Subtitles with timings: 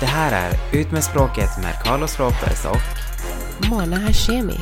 [0.00, 4.56] Det här är Ut med språket med Carlos Ropez och Mona Hashemi.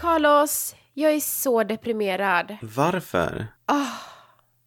[0.00, 2.56] Carlos, jag är så deprimerad.
[2.62, 3.46] varför?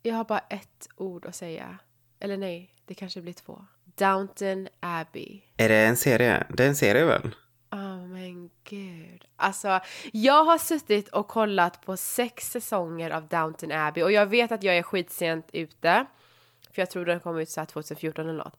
[0.01, 1.77] Jag har bara ett ord att säga.
[2.20, 3.66] Eller nej, det kanske blir två.
[3.97, 5.41] Downton Abbey.
[5.57, 6.43] Är det en serie?
[6.50, 7.36] Det är en serie väl?
[7.76, 9.26] Oh men gud.
[9.36, 9.80] Alltså,
[10.14, 14.64] jag har suttit och kollat på sex säsonger av Downton Abbey och jag vet att
[14.64, 16.06] jag är skitsent ute.
[16.71, 18.57] För jag tror den kom ut så här 2014 eller något.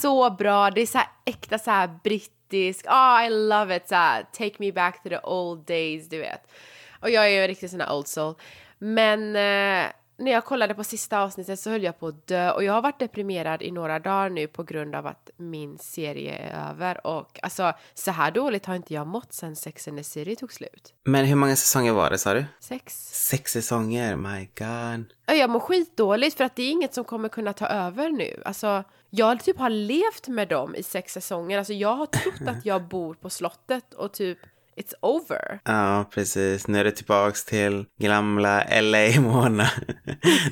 [0.00, 3.94] Så bra, det är så här äkta så här brittisk, oh I love it, så
[3.94, 6.52] här, take me back to the old days, du vet.
[7.00, 8.34] Och jag är ju en riktig sån här old soul.
[8.78, 12.64] Men eh, när jag kollade på sista avsnittet så höll jag på att dö och
[12.64, 16.70] jag har varit deprimerad i några dagar nu på grund av att min serie är
[16.70, 20.36] över och alltså så här dåligt har inte jag mått sen Sex and the City
[20.36, 20.94] tog slut.
[21.04, 22.44] Men hur många säsonger var det sa du?
[22.60, 23.10] Sex.
[23.28, 25.04] Sex säsonger, my god.
[25.26, 28.42] Ja, Jag mår skitdåligt för att det är inget som kommer kunna ta över nu.
[28.44, 31.58] Alltså, jag typ har levt med dem i sex säsonger.
[31.58, 34.38] Alltså, jag har trott att jag bor på slottet och typ
[34.80, 35.60] it's over.
[35.64, 36.68] Ja, precis.
[36.68, 39.66] Nu är det tillbaks till gamla LA-Mona.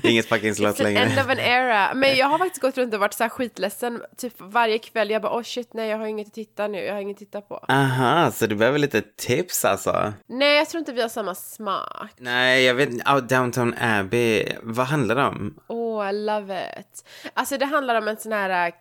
[0.03, 1.21] det är inget fucking slott It's an end längre.
[1.23, 1.95] of an era.
[1.95, 5.11] Men jag har faktiskt gått runt och varit så här skitledsen typ varje kväll.
[5.11, 7.19] Jag bara oh shit nej jag har inget att titta nu, jag har inget att
[7.19, 7.65] titta på.
[7.69, 10.13] Aha, så du behöver lite tips alltså?
[10.27, 12.11] Nej jag tror inte vi har samma smak.
[12.17, 14.45] Nej, jag vet oh, Downton Abbey.
[14.63, 15.55] Vad handlar det om?
[15.69, 17.05] Oh I love it.
[17.35, 18.75] Alltså det handlar om en sån här äh,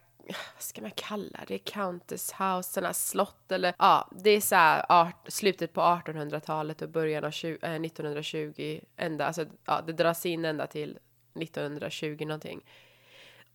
[0.56, 1.58] vad ska man kalla det?
[1.58, 6.90] Countess house, sådana slott eller ja, det är så här art, slutet på 1800-talet och
[6.90, 11.00] början av 20, eh, 1920 ända, alltså ja, det dras in ända till
[11.42, 12.62] 1920 någonting.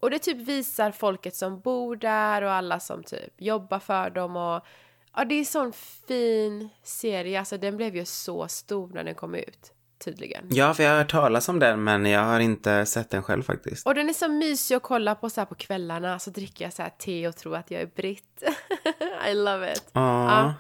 [0.01, 4.37] Och det typ visar folket som bor där och alla som typ jobbar för dem
[4.37, 4.67] och
[5.15, 9.15] ja, det är en sån fin serie, alltså den blev ju så stor när den
[9.15, 9.72] kom ut,
[10.05, 10.45] tydligen.
[10.51, 13.43] Ja, för jag har hört talas om den, men jag har inte sett den själv
[13.43, 13.87] faktiskt.
[13.87, 16.19] Och den är så mysig att kolla på så här på kvällarna.
[16.19, 18.43] Så dricker jag så här te och tror att jag är britt.
[19.31, 19.85] I love it.
[19.93, 20.55] Ja.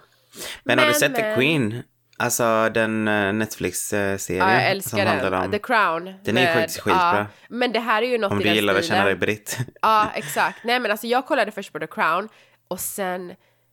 [0.64, 1.82] Men, har du Men, sett The men- Queen?
[2.18, 5.40] Alltså den uh, Netflix-serien Ja, jag älskar som handlar den.
[5.44, 5.50] om...
[5.50, 6.14] The Crown.
[6.24, 6.92] Den är skit- skitbra.
[7.18, 7.26] ja.
[7.48, 8.96] men det här är ju något Om i du den gillar att stilen.
[8.98, 9.58] känna dig britt.
[9.82, 10.64] Ja, exakt.
[10.64, 12.28] Nej men alltså jag kollade först på The Crown
[12.68, 13.32] och sen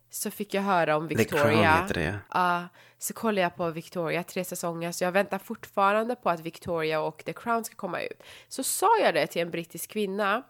[0.10, 1.44] så fick jag höra om The Victoria.
[1.44, 2.14] Crown heter det, ja.
[2.34, 7.02] Ja, så kollade jag på Victoria, tre säsonger, så jag väntar fortfarande på att Victoria
[7.02, 8.24] och The Crown ska komma ut.
[8.48, 10.44] Så sa jag det till en brittisk kvinna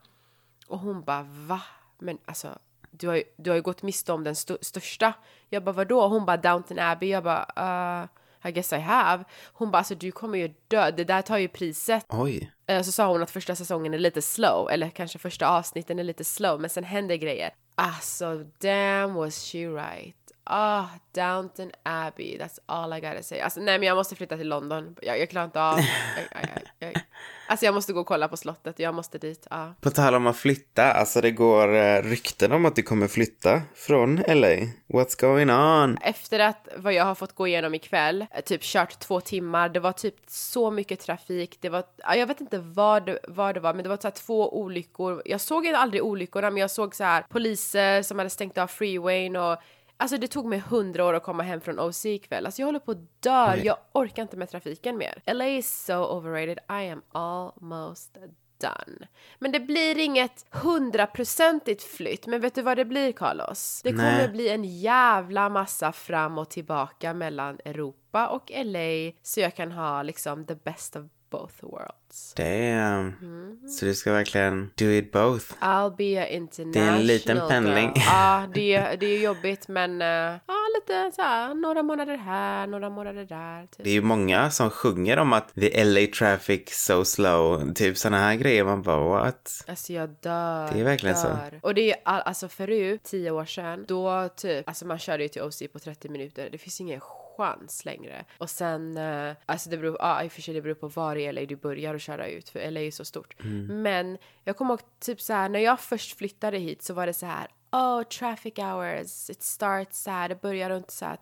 [0.67, 1.61] och hon bara va?
[1.99, 2.47] Men alltså,
[2.91, 5.13] du har ju, du har ju gått miste om den st- största.
[5.49, 6.07] Jag bara vadå?
[6.07, 7.09] Hon bara Downton Abbey.
[7.09, 9.23] Jag bara uh, I guess I have.
[9.53, 12.05] Hon bara alltså du kommer ju dö, det där tar ju priset.
[12.09, 12.51] Oj.
[12.67, 16.03] Eh, Så sa hon att första säsongen är lite slow, eller kanske första avsnitten är
[16.03, 17.51] lite slow, men sen händer grejer.
[17.79, 20.15] Alltså, damn was she right.
[20.43, 23.39] Ah, Downton Abbey, that's all I gotta say.
[23.39, 24.95] Alltså, nej men jag måste flytta till London.
[25.01, 25.79] Jag, jag klarar inte av.
[26.31, 27.01] Jag, jag.
[27.49, 29.47] Alltså jag måste gå och kolla på slottet, jag måste dit.
[29.49, 29.73] Ja.
[29.81, 33.61] På tal om att flytta, alltså det går uh, rykten om att du kommer flytta
[33.75, 34.55] från LA.
[34.87, 35.97] What's going on?
[36.01, 39.79] Efter att vad jag har fått gå igenom ikväll, eh, typ kört två timmar, det
[39.79, 43.59] var typ så mycket trafik, det var, ja, jag vet inte vad det, vad det
[43.59, 45.21] var, men det var så två olyckor.
[45.25, 49.35] Jag såg aldrig olyckorna, men jag såg så här poliser som hade stängt av freewayn
[49.35, 49.57] och
[50.01, 52.45] Alltså det tog mig hundra år att komma hem från OC ikväll.
[52.45, 53.55] Alltså jag håller på att dö.
[53.55, 55.21] Jag orkar inte med trafiken mer.
[55.33, 56.59] LA is so overrated.
[56.69, 58.17] I am almost
[58.61, 59.07] done.
[59.39, 62.27] Men det blir inget hundraprocentigt flytt.
[62.27, 63.81] Men vet du vad det blir Carlos?
[63.83, 64.29] Det kommer Nej.
[64.29, 69.11] bli en jävla massa fram och tillbaka mellan Europa och LA.
[69.21, 72.33] Så jag kan ha liksom the best of both worlds.
[72.35, 73.13] Damn.
[73.21, 73.67] Mm.
[73.69, 75.45] Så du ska verkligen do it both.
[75.61, 77.91] I'll be a international Det är en liten pendling.
[77.95, 80.07] Ja, det, är- det är ju jobbigt men uh,
[80.47, 83.61] ja, lite så här, några månader här, några månader där.
[83.61, 83.83] Typ.
[83.83, 87.73] Det är ju många som sjunger om att the LA traffic so slow.
[87.73, 88.63] Typ såna här grejer.
[88.63, 89.63] Man bara what?
[89.67, 90.69] Alltså jag dör.
[90.73, 91.27] Det är verkligen så.
[91.27, 91.59] dör.
[91.63, 95.29] Och det är all, alltså förut, tio år sedan, då typ, alltså man körde ju
[95.29, 96.49] till OC på 30 minuter.
[96.51, 96.99] Det finns ingen
[97.39, 98.25] chans längre.
[98.37, 101.15] Och sen, eh, alltså det beror, ja i och för sig det beror på var
[101.15, 103.35] i LA du börjar att köra ut, för LA är så stort.
[103.69, 107.13] Men jag kommer ihåg typ så här, när jag först flyttade hit så var det
[107.13, 111.17] så här, oh traffic hours, it starts så här, det börjar runt så här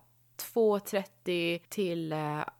[0.54, 2.10] 2.30 till,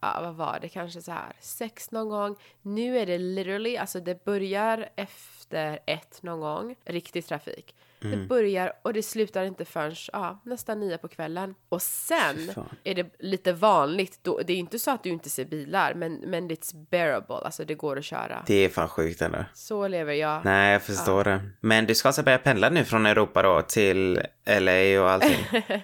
[0.00, 2.36] ja, vad var det, kanske så här 6 någon gång.
[2.62, 7.74] Nu är det literally, alltså det börjar efter ett någon gång, riktig trafik.
[8.00, 11.54] Det börjar och det slutar inte förrän ja, nästan nio på kvällen.
[11.68, 12.68] Och sen fan.
[12.84, 16.14] är det lite vanligt, då, det är inte så att du inte ser bilar, men,
[16.14, 18.42] men it's bearable, alltså det går att köra.
[18.46, 19.44] Det är fan sjukt ändå.
[19.54, 20.44] Så lever jag.
[20.44, 21.40] Nej, jag förstår det.
[21.60, 24.22] Men du ska alltså börja pendla nu från Europa då till
[24.60, 25.46] LA och allting?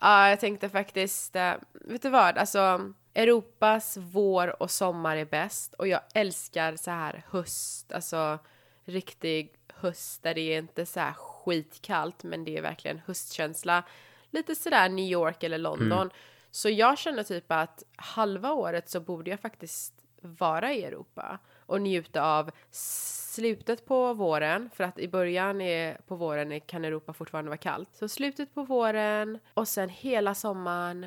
[0.00, 2.80] ja, jag tänkte faktiskt, eh, vet du vad, alltså
[3.14, 8.38] Europas vår och sommar är bäst och jag älskar så här höst, alltså
[8.84, 13.82] riktig höst där det är inte så här skitkallt men det är verkligen höstkänsla.
[14.30, 15.92] Lite sådär New York eller London.
[15.92, 16.10] Mm.
[16.50, 21.82] Så jag känner typ att halva året så borde jag faktiskt vara i Europa och
[21.82, 27.48] njuta av slutet på våren, för att i början är, på våren kan Europa fortfarande
[27.48, 27.88] vara kallt.
[27.92, 31.06] Så slutet på våren och sen hela sommaren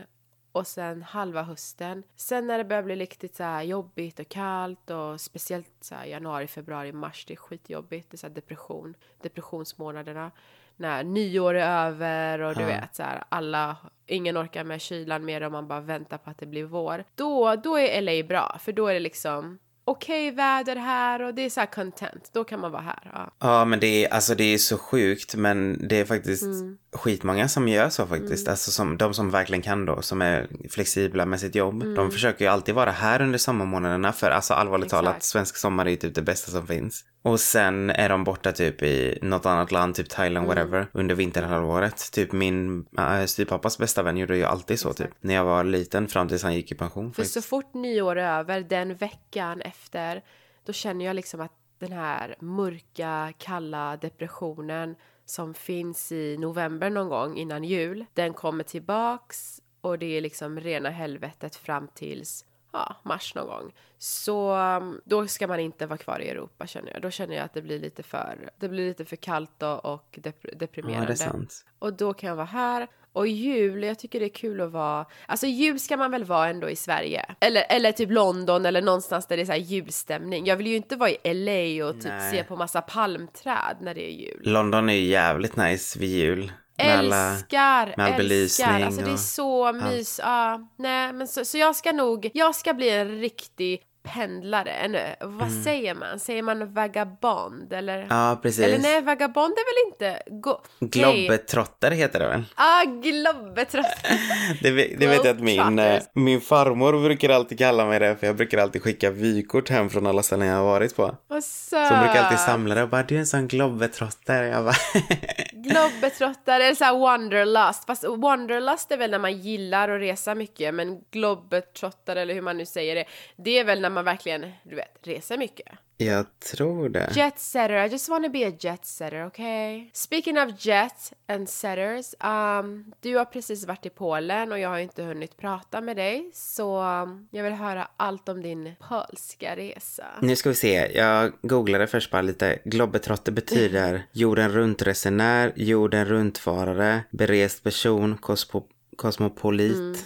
[0.52, 2.04] och sen halva hösten.
[2.16, 6.48] Sen när det börjar bli riktigt så jobbigt och kallt och speciellt så här januari,
[6.48, 8.12] februari, mars, det är skitjobbigt.
[8.12, 10.32] Det är så här depression, depressionsmånaderna.
[10.78, 12.68] När nyår är över och du Ja.
[12.68, 16.38] vet så här alla, ingen orkar med kylan mer och man bara väntar på att
[16.38, 17.04] det blir vår.
[17.16, 21.42] Då, då är LA bra, för då är det liksom okej väder här och det
[21.42, 22.30] är så här content.
[22.34, 23.12] Då kan man vara här.
[23.14, 23.32] Ja.
[23.40, 26.46] Ja, men det är, alltså det är så sjukt, men det är faktiskt
[26.92, 28.48] skitmånga som gör så faktiskt.
[28.48, 31.96] Alltså som, de som verkligen kan då, som är flexibla med sitt jobb.
[31.96, 35.26] De försöker ju alltid vara här under sommarmånaderna, för alltså allvarligt talat, Exakt.
[35.26, 37.06] svensk sommar är ju typ det bästa som finns.
[37.22, 42.12] Och sen är de borta typ i något annat land, typ Thailand, whatever, under vinterhalvåret.
[42.12, 46.08] Typ min äh, styvpappas bästa vän gjorde ju alltid så typ, när jag var liten
[46.08, 47.14] fram tills han gick i pension.
[47.14, 47.34] För faktiskt.
[47.34, 50.22] så fort nyår är över, den veckan efter,
[50.66, 54.96] då känner jag liksom att den här mörka, kalla depressionen
[55.30, 60.60] som finns i november någon gång innan jul, den kommer tillbaks och det är liksom
[60.60, 63.74] rena helvetet fram tills ja, mars någon gång.
[63.98, 67.02] Så um, då ska man inte vara kvar i Europa känner jag.
[67.02, 70.20] Då känner jag att det blir lite för, det blir lite för kallt och, och
[70.22, 71.08] dep- Ja, deprimerande.
[71.08, 71.66] det är sant.
[71.80, 72.88] Och då kan jag vara här.
[73.14, 75.06] Och jul, jag tycker det är kul att vara...
[75.26, 77.26] Alltså jul ska man väl vara ändå i Sverige?
[77.40, 80.46] Eller, eller typ London eller någonstans där det är så här julstämning.
[80.46, 82.32] Jag vill ju inte vara i LA och typ Nej.
[82.32, 84.42] se på massa palmträd när det är jul.
[84.44, 86.52] London är ju jävligt nice vid jul.
[86.78, 88.82] Med alla- Älskar, med all älskar.
[88.82, 90.20] Alltså det är så mys.
[90.24, 94.72] Ja, nej, men så, så jag ska nog, jag ska bli en riktig pendlare.
[94.72, 94.98] En,
[95.38, 96.20] vad säger man?
[96.20, 97.96] Säger man vagabond eller?
[97.96, 98.08] Mm.
[98.10, 98.66] Ja, precis.
[98.66, 100.24] Eller nej, vagabond är väl inte...
[100.42, 100.90] Go, nej.
[100.90, 102.44] Globbetrottare heter det väl?
[102.56, 104.20] Ah, globbetrottare.
[104.62, 108.28] Det, det vet jag att min, eh, min farmor brukar alltid kalla mig det, för
[108.28, 111.16] jag brukar alltid skicka vykort hem från alla ställen jag har varit på.
[111.28, 114.48] Vad Så hon brukar alltid samla det och bara, du är en sån globbetrottare.
[114.48, 114.76] Jag bara,
[115.52, 117.86] Globetrottare eller såhär wanderlust.
[117.86, 120.74] Fast wanderlust är väl när man gillar att resa mycket.
[120.74, 123.06] Men globetrottare eller hur man nu säger det.
[123.38, 125.68] Det är väl när man verkligen, du vet, reser mycket.
[125.98, 127.12] jag tror det.
[127.16, 129.90] Jet setter, I just wanna be a jet setter, okay?
[129.94, 132.16] Speaking of jet and setters.
[132.20, 136.30] Um, du har precis varit i Polen och jag har inte hunnit prata med dig.
[136.34, 140.06] Så um, jag vill höra allt om din polska resa.
[140.22, 142.60] Nu ska vi se, jag googlade först bara lite.
[142.66, 150.06] Globetrotter betyder jorden runt-resenär, jorden runt-farare, berest person, kosmo, kosmopolit.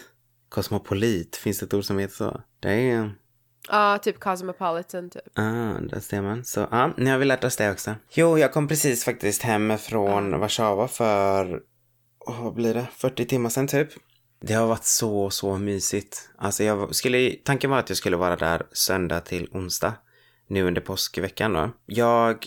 [0.50, 2.42] Kosmopolit, finns det ett ord som heter så?
[2.60, 3.12] Det är...
[3.70, 5.40] Ja, typ cosmopolitan typ.
[5.40, 6.46] Ah, där ser man.
[6.46, 7.96] Så ja, nu har vi lärt oss det också.
[8.12, 11.62] Jo, jag kom precis faktiskt hem från Warszawa för,
[12.20, 13.90] åh, vad blir det, 40 timmar sedan typ.
[14.42, 16.30] Det har varit så, så mysigt.
[16.38, 19.94] Alltså jag skulle, tanken var att jag skulle vara där söndag till onsdag.
[20.48, 21.72] Nu under påskveckan då.
[21.86, 22.46] Jag,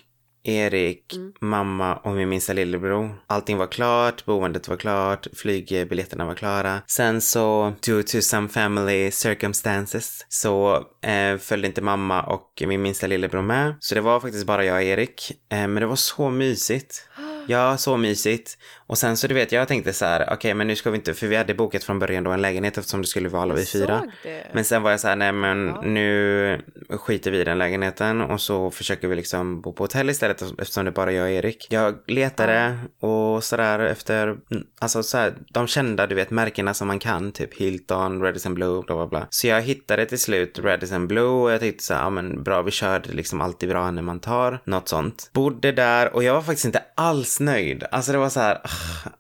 [0.49, 3.15] Erik, mamma och min minsta lillebror.
[3.27, 6.83] Allting var klart, boendet var klart, flygbiljetterna var klara.
[6.87, 13.07] Sen så, due to some family circumstances, så eh, följde inte mamma och min minsta
[13.07, 13.75] lillebror med.
[13.81, 15.33] Så det var faktiskt bara jag och Erik.
[15.53, 17.09] Eh, men det var så mysigt.
[17.49, 18.59] Ja, så mysigt.
[18.87, 21.15] Och sen så du vet, jag tänkte så här, okej men nu ska vi inte,
[21.15, 23.65] för vi hade bokat från början då en lägenhet eftersom det skulle vara alla vi
[23.65, 24.03] fyra.
[24.23, 24.47] det.
[24.53, 28.41] Men sen var jag så här, nej men nu skiter vi i den lägenheten och
[28.41, 31.67] så försöker vi liksom bo på hotell istället eftersom det är bara jag och Erik.
[31.71, 34.37] Jag letade och sådär efter,
[34.81, 38.83] alltså så här, de kända du vet märkena som man kan, typ Hilton, Radisson Blue,
[38.83, 39.27] bla bla bla.
[39.31, 42.63] Så jag hittade till slut Radisson Blue och jag tänkte så här, ja men bra
[42.63, 45.31] vi körde liksom alltid bra när man tar något sånt.
[45.33, 47.85] Bodde där och jag var faktiskt inte alls nöjd.
[47.91, 48.61] Alltså det var så här,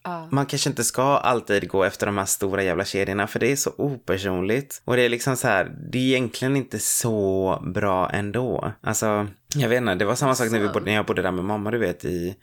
[0.02, 3.52] ah, man kanske inte ska alltid gå efter de här stora jävla kedjorna för det
[3.52, 4.82] är så opersonligt.
[4.84, 8.72] Och det är liksom så här, det är egentligen inte så bra ändå.
[8.80, 11.32] Alltså, jag vet inte, det var samma sak när, vi bodde, när jag bodde där
[11.32, 12.36] med mamma, du vet, i,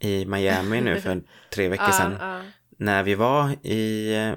[0.00, 1.22] i Miami nu för
[1.54, 2.16] tre veckor sedan.
[2.20, 2.42] Ja, ja.
[2.78, 4.32] När vi var i eh,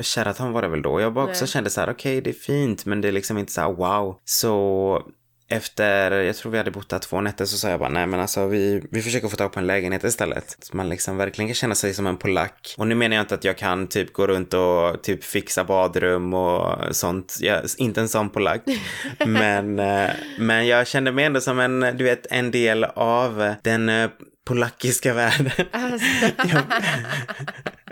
[0.00, 1.00] Sheraton var det väl då.
[1.00, 1.48] Jag bara också Nej.
[1.48, 4.20] kände så här, okej det är fint men det är liksom inte så här wow.
[4.24, 5.02] Så
[5.50, 8.20] efter, jag tror vi hade bott där två nätter så sa jag bara nej men
[8.20, 10.56] alltså vi, vi försöker få tag på en lägenhet istället.
[10.60, 12.74] Så man liksom verkligen kan känna sig som en polack.
[12.78, 16.34] Och nu menar jag inte att jag kan typ gå runt och typ fixa badrum
[16.34, 17.36] och sånt.
[17.40, 18.62] Jag, inte en sån polack.
[19.26, 23.88] men, eh, men jag kände mig ändå som en, du vet, en del av den
[23.88, 24.10] eh,
[24.48, 25.52] polackiska världen.
[25.72, 26.06] Alltså,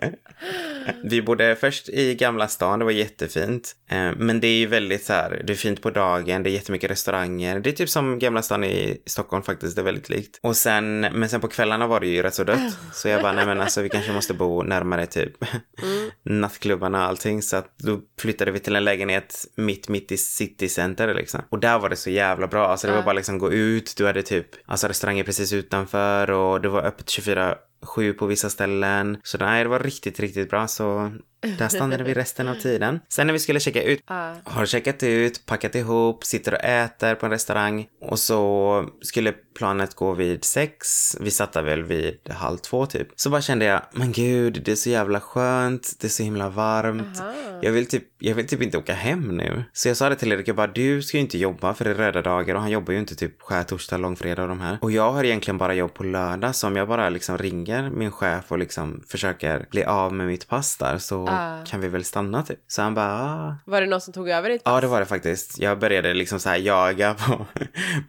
[1.03, 3.77] Vi bodde först i Gamla stan, det var jättefint.
[3.89, 6.53] Eh, Men det är ju väldigt så här, det är fint på dagen, det är
[6.53, 7.61] jättemycket restauranger.
[7.61, 10.41] Det är typ som Gamla stan i Stockholm faktiskt, det är väldigt likt.
[10.43, 12.79] Och sen, men sen på kvällarna var det ju rätt så dött.
[12.93, 15.33] Så jag bara, nej men alltså vi kanske måste bo närmare typ
[16.23, 17.43] nattklubbarna och allting.
[17.43, 21.41] Så att då flyttade vi till en lägenhet mitt, mitt i citycenter liksom.
[21.49, 22.69] Och där var det så jävla bra.
[22.69, 26.61] Alltså det var bara liksom gå ut, du hade typ, alltså restauranger precis utanför och
[26.61, 29.19] det var öppet 24 sju på vissa ställen.
[29.23, 30.69] Så nej, det var riktigt, riktigt bra.
[30.69, 31.13] Så
[31.59, 33.01] där stannade vi resten av tiden.
[33.09, 34.01] Sen när vi skulle checka ut,
[34.45, 37.87] har checkat ut, packat ihop, sitter och äter på en restaurang.
[38.01, 41.17] Och så skulle planet gå vid sex.
[41.21, 43.09] Vi satt väl vid halv två typ.
[43.17, 46.49] Så bara kände jag, men gud, det är så jävla skönt, det är så himla
[46.49, 47.23] varmt.
[47.63, 49.65] Jag vill, typ, jag vill typ inte åka hem nu.
[49.73, 51.91] Så jag sa det till Erik, jag bara, du ska ju inte jobba för det
[51.91, 54.79] är röda dagar och han jobbar ju inte typ skärtorsdag, långfredag och de här.
[54.81, 58.11] Och jag har egentligen bara jobb på lördag, så om jag bara liksom ringer min
[58.11, 61.27] chef och liksom försöker bli av med mitt pass där så
[61.67, 62.59] kan vi väl stanna typ.
[62.69, 63.55] Så han bara, ah.
[63.65, 65.59] Var det någon som tog över ditt Ja, det var det faktiskt.
[65.59, 67.47] Jag började liksom så här jaga på,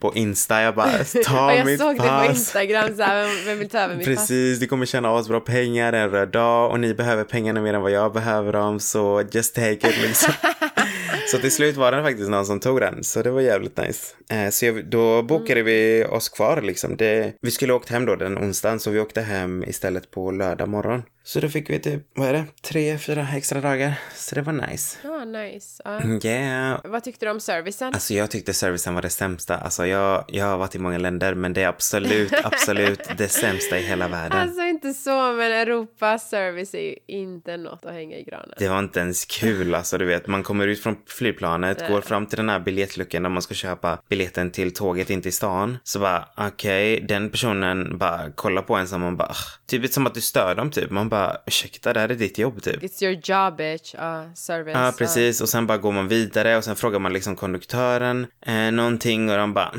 [0.00, 0.62] på Insta.
[0.62, 0.90] Jag bara,
[1.24, 2.06] ta jag mitt såg pass.
[2.06, 4.16] det på Instagram så här, vem, vem vill ta över mitt pass?
[4.16, 7.82] Precis, du kommer tjäna asbra pengar en röd dag och ni behöver pengarna mer än
[7.82, 10.32] vad jag behöver dem så just take it liksom.
[11.30, 14.14] så till slut var det faktiskt någon som tog den så det var jävligt nice.
[14.30, 16.96] Eh, så jag, då bokade vi oss kvar liksom.
[16.96, 20.68] Det, vi skulle åkt hem då den onsdagen så vi åkte hem istället på lördag
[20.68, 21.02] morgon.
[21.28, 23.94] Så då fick vi typ, vad är det, tre, fyra extra dagar.
[24.14, 24.98] Så det var nice.
[25.02, 25.82] Ja, nice.
[25.84, 26.28] Ja.
[26.28, 26.80] Yeah.
[26.84, 27.94] Vad tyckte du om servicen?
[27.94, 29.56] Alltså jag tyckte servicen var det sämsta.
[29.56, 33.78] Alltså jag, jag har varit i många länder men det är absolut, absolut det sämsta
[33.78, 34.38] i hela världen.
[34.38, 38.54] Alltså inte så, men Europas service är ju inte något att hänga i granen.
[38.58, 40.26] Det var inte ens kul alltså, du vet.
[40.26, 43.98] Man kommer ut från flygplanet, går fram till den här biljettluckan där man ska köpa
[44.08, 45.78] biljetten till tåget in till stan.
[45.84, 50.06] Så bara, okej, den personen bara kollar på en som man bara, "Ah." typ som
[50.06, 50.90] att du stör dem typ.
[50.90, 52.82] Man bara, ursäkta, det här är ditt jobb typ.
[52.82, 53.94] It's your job bitch.
[53.98, 54.74] Ja, service.
[54.76, 55.40] Ja, precis.
[55.40, 59.36] Och sen bara går man vidare och sen frågar man liksom konduktören eh, någonting och
[59.36, 59.74] de bara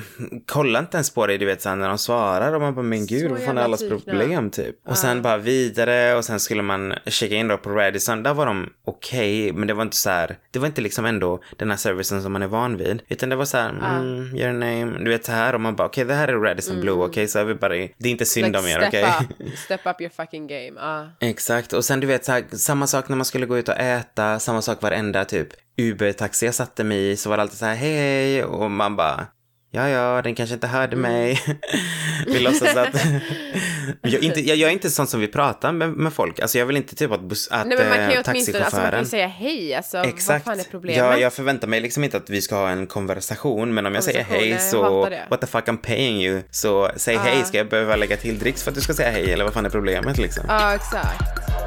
[0.46, 3.06] kollar inte ens på dig, du vet, sen när de svarar och man bara, men
[3.06, 4.76] gud, Så vad fan är allas problem typ?
[4.88, 8.24] Och sen bara vidare och sen skulle man checka in då på Radisson.
[8.24, 11.29] Där var de okej, men det var inte så här, det var inte liksom ändå
[11.58, 14.54] den här servicen som man är van vid, utan det var så här, mm, your
[14.54, 17.28] name, du vet så här och man bara, okej, det här är Radisson Blue, okej,
[17.28, 19.04] så everybody, det är inte synd Like, om er, okej?
[19.04, 19.58] up.
[19.66, 20.74] Step up your fucking game.
[20.76, 21.10] Ja.
[21.20, 23.80] Exakt, och sen du vet så här, samma sak när man skulle gå ut och
[23.80, 27.66] äta, samma sak varenda typ Uber-taxi jag satte mig i så var det alltid så
[27.66, 29.26] här hej och man bara
[29.72, 31.12] ja ja, den kanske inte hörde Mm.
[31.12, 31.40] mig.
[32.28, 32.96] vi låtsas att
[34.02, 36.58] jag, är inte, jag, jag är inte sån som vi pratar med, med folk, alltså
[36.58, 38.78] jag vill inte typ att, buss, att Nej men man kan ju eh, åtminstone, alltså
[38.78, 40.46] man kan taxichauffören ju säga hej, alltså Exakt.
[40.46, 40.98] vad fan är problemet?
[40.98, 44.04] Ja, jag förväntar mig liksom inte att vi ska ha en konversation, men om jag
[44.04, 47.96] säger hej så, what the fuck I'm paying you, så säg hej, ska jag behöva
[47.96, 50.44] lägga till dricks för att du ska säga hej, eller vad fan är problemet liksom?
[50.48, 51.59] Ja, exakt.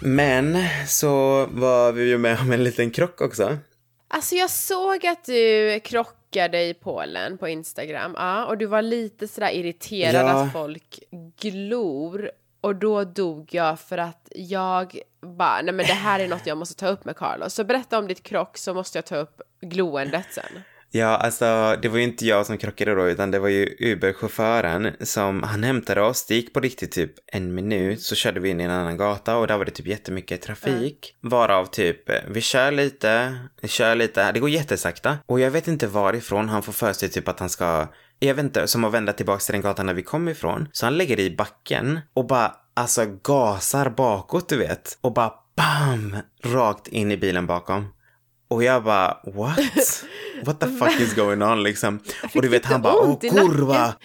[0.00, 3.58] Men så var vi ju med om en liten krock också.
[4.08, 9.28] Alltså jag såg att du krockade i Polen på Instagram, ja, och du var lite
[9.28, 10.28] sådär irriterad Ja.
[10.42, 10.98] att folk
[11.40, 12.30] glor.
[12.60, 16.58] Och då dog jag för att jag bara, nej men det här är något jag
[16.58, 17.54] måste ta upp med Carlos.
[17.54, 20.62] Så berätta om ditt krock så måste jag ta upp gloendet sen.
[20.90, 24.92] Ja, alltså det var ju inte jag som krockade då, utan det var ju Uber-chauffören
[25.00, 28.60] som, han hämtade oss, det gick på riktigt typ en minut, så körde vi in
[28.60, 31.16] i en annan gata och där var det typ jättemycket trafik.
[31.20, 35.18] Varav typ, vi kör lite, vi kör lite, det går jättesakta.
[35.26, 37.86] Och jag vet inte varifrån han får för sig typ att han ska,
[38.18, 40.68] jag vet inte, som att vända tillbaka till den gatan där vi kom ifrån.
[40.72, 44.98] Så han lägger i backen och bara, alltså gasar bakåt du vet.
[45.00, 46.16] Och bara BAM!
[46.44, 47.86] Rakt in i bilen bakom.
[48.48, 49.58] Och jag bara, what?
[50.44, 52.00] What the fuck is going on liksom?
[52.34, 53.94] Och du vet, han bara, åh kurva!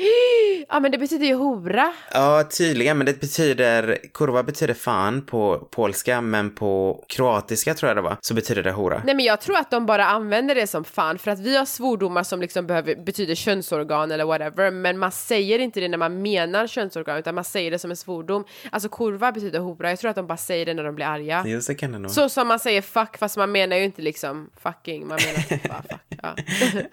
[0.70, 1.94] Ja men det betyder ju hora.
[2.12, 7.98] Ja, tydligen, men det betyder, kurva betyder fan på polska, men på kroatiska tror jag
[7.98, 9.02] det var, så betyder det hora.
[9.06, 11.66] Nej men jag tror att de bara använder det som fan för att vi har
[11.66, 16.22] svordomar som liksom behöver, betyder könsorgan eller whatever men man säger inte det när man
[16.22, 18.44] menar könsorgan utan man säger det som en svordom.
[18.72, 21.44] Alltså kurva betyder hora, jag tror att de bara säger det när de blir arga.
[21.46, 22.12] Jo, så kan det nog.
[22.12, 24.33] Så som man säger fuck fast man menar ju inte liksom
[24.64, 26.00] fucking, man menar typ bara fuck.
[26.24, 26.36] Ja.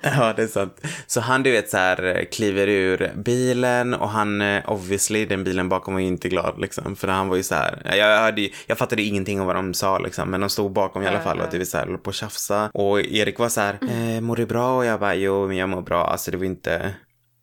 [0.16, 0.80] Ja, det är sant.
[1.06, 5.68] Så han, du vet, så här kliver ur bilen och han, eh, obviously, den bilen
[5.68, 6.97] bakom var ju inte glad liksom.
[6.97, 9.99] För han var ju så här, jag, hörde, jag fattade ingenting om vad de sa
[9.99, 10.30] liksom.
[10.30, 12.70] Men de stod bakom i alla fall och vet så här, höll på att tjafsa.
[12.75, 14.76] Och Erik var så här, eh, mår du bra?
[14.76, 16.06] Och jag bara, jo, men jag mår bra.
[16.06, 16.94] Alltså det var inte,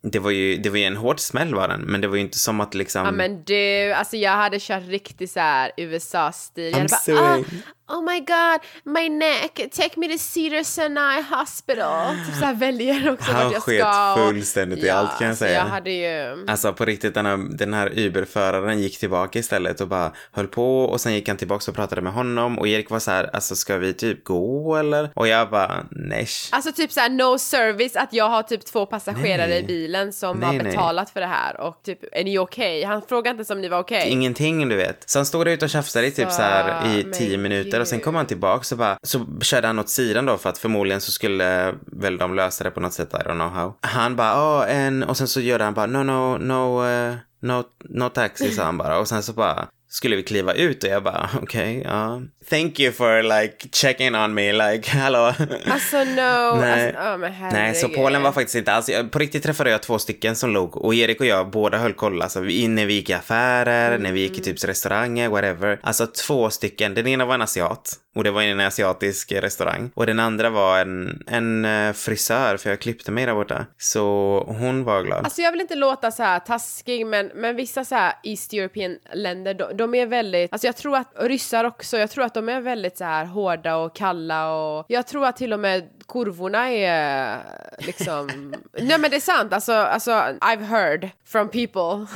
[0.02, 2.22] det var ju, det var ju en hård smäll var den, men det var ju
[2.22, 3.04] inte som att liksom...
[3.04, 6.70] Ja men du, alltså jag hade kört riktigt så här USA-stil.
[6.72, 7.44] Jag hade I'm bara, ah.
[7.88, 12.14] Oh my god, my neck, take me to Cedar Sinai Hospital.
[12.26, 14.12] Typ så här väljer också Han vart jag sket ska.
[14.12, 15.58] och- fullständigt i allt, kan jag så säga.
[15.58, 16.44] jag hade ju...
[16.48, 20.80] Alltså på riktigt, den här, den här Uber-föraren gick tillbaka istället och bara höll på
[20.84, 23.56] och sen gick han tillbaka och pratade med honom och Erik var så här, alltså
[23.56, 25.10] ska vi typ gå eller?
[25.14, 26.26] Och jag bara, nej.
[26.52, 29.58] Alltså typ såhär no service, att jag har typ två passagerare Nej.
[29.58, 30.64] i bilen som Nej, har nej.
[30.64, 32.84] betalat för det här och typ, är ni okej?
[32.84, 34.08] Han frågade inte ens om ni var okej.
[34.08, 35.10] Ingenting du vet.
[35.10, 37.38] Så han stod där ute och tjafsade i typ Så, så här i men tio
[37.38, 40.50] minuter och sen kom han tillbaka och bara, så körde han åt sidan då för
[40.50, 43.74] att förmodligen så skulle väl de lösa det på något sätt, I don't know how.
[43.80, 47.64] Han bara, åh en, och sen så gjorde han bara, no, no, no, uh, no,
[47.88, 51.02] no taxi sa han bara och sen så bara skulle vi kliva ut och jag
[51.02, 52.22] bara, okej, ja.
[52.50, 55.34] Thank you for like checking on me, like, hallå.
[55.66, 56.04] Alltså no,
[56.60, 56.86] Nej.
[56.96, 57.96] alltså, oh, men Nej, så herregud.
[58.04, 61.20] Polen var faktiskt inte alls, på riktigt träffade jag två stycken som låg och Erik
[61.20, 64.38] och jag båda höll koll, alltså vi- när vi gick i affärer, när vi gick
[64.38, 65.78] i typ restauranger, whatever.
[65.82, 70.06] Alltså två stycken, den ena var en asiat och det var en asiatisk restaurang och
[70.06, 73.66] den andra var en, en eh, frisör för jag klippte mig där borta.
[73.76, 75.24] Så hon var glad.
[75.24, 78.98] Alltså jag vill inte låta så här taskig men, men vissa så här East European
[79.12, 82.48] länder de, de är väldigt, alltså jag tror att ryssar också, jag tror att de
[82.48, 86.70] är väldigt så här hårda och kalla och jag tror att till och med kurvorna
[86.70, 87.38] är
[87.78, 88.28] liksom,
[88.72, 90.10] nej men det är sant, alltså, alltså
[90.40, 92.06] I've heard from people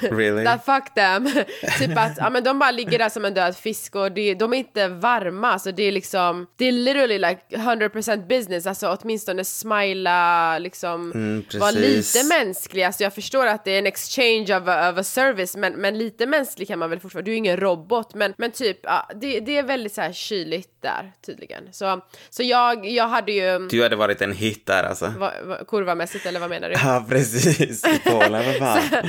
[0.00, 0.44] Really?
[0.44, 1.26] that fuck them,
[1.78, 4.52] typ att ja men de bara ligger där som en död fisk och det, de
[4.52, 9.44] är inte varma, alltså det är liksom, det är literally like 100% business, alltså åtminstone
[9.44, 14.68] smila, liksom Mm, vara lite mänsklig, alltså jag förstår att det är en exchange of
[14.68, 17.56] a, of a service men, men lite mänsklig kan man väl fortfarande, du är ingen
[17.56, 21.68] robot men, men typ, ja, det, det är väldigt så här kyligt där tydligen.
[21.72, 25.06] Så, så jag, jag hade ju, Du hade varit en hit där alltså.
[25.18, 26.74] va, va, kurvamässigt eller vad menar du?
[26.84, 27.86] Ja, precis.
[27.86, 28.82] I Polen, vad fan.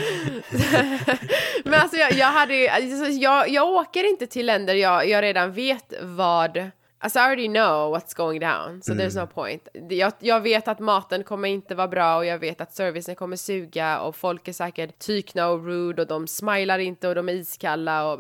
[1.64, 5.22] Men alltså jag, jag hade ju, alltså jag, jag åker inte till länder jag, jag
[5.24, 9.68] redan vet vad Alltså I already know what's going down, so there's no point.
[9.90, 13.36] Jag, jag vet att maten kommer inte vara bra och jag vet att servicen kommer
[13.36, 17.34] suga och folk är säkert tykna och rude och de smilar inte och de är
[17.34, 18.20] iskalla och.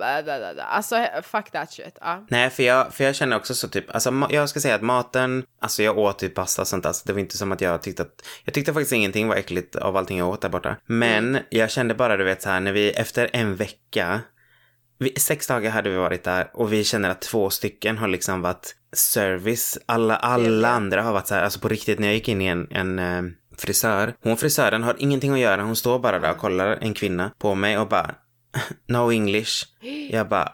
[0.60, 1.97] Alltså fuck that shit.
[2.02, 2.25] Ja.
[2.30, 5.43] Nej, för jag, för jag känner också så typ, alltså jag ska säga att maten,
[5.62, 7.82] alltså jag åt typ pasta och sånt där, så det var inte som att jag
[7.82, 10.75] tyckte att, jag tyckte faktiskt ingenting var äckligt av allting jag åt där borta.
[10.86, 14.21] Men jag kände bara, du vet så här, när vi efter en vecka,
[15.00, 18.42] vi, sex dagar hade vi varit där och vi känner att två stycken har liksom
[18.42, 19.78] varit service.
[19.86, 22.46] Alla, alla andra har varit så här, alltså på riktigt när jag gick in i
[22.46, 23.22] en, en eh,
[23.58, 27.32] frisör, hon frisören har ingenting att göra, hon står bara där och kollar en kvinna
[27.38, 28.16] på mig och bara
[28.88, 29.66] no English.
[30.12, 30.52] Jag bara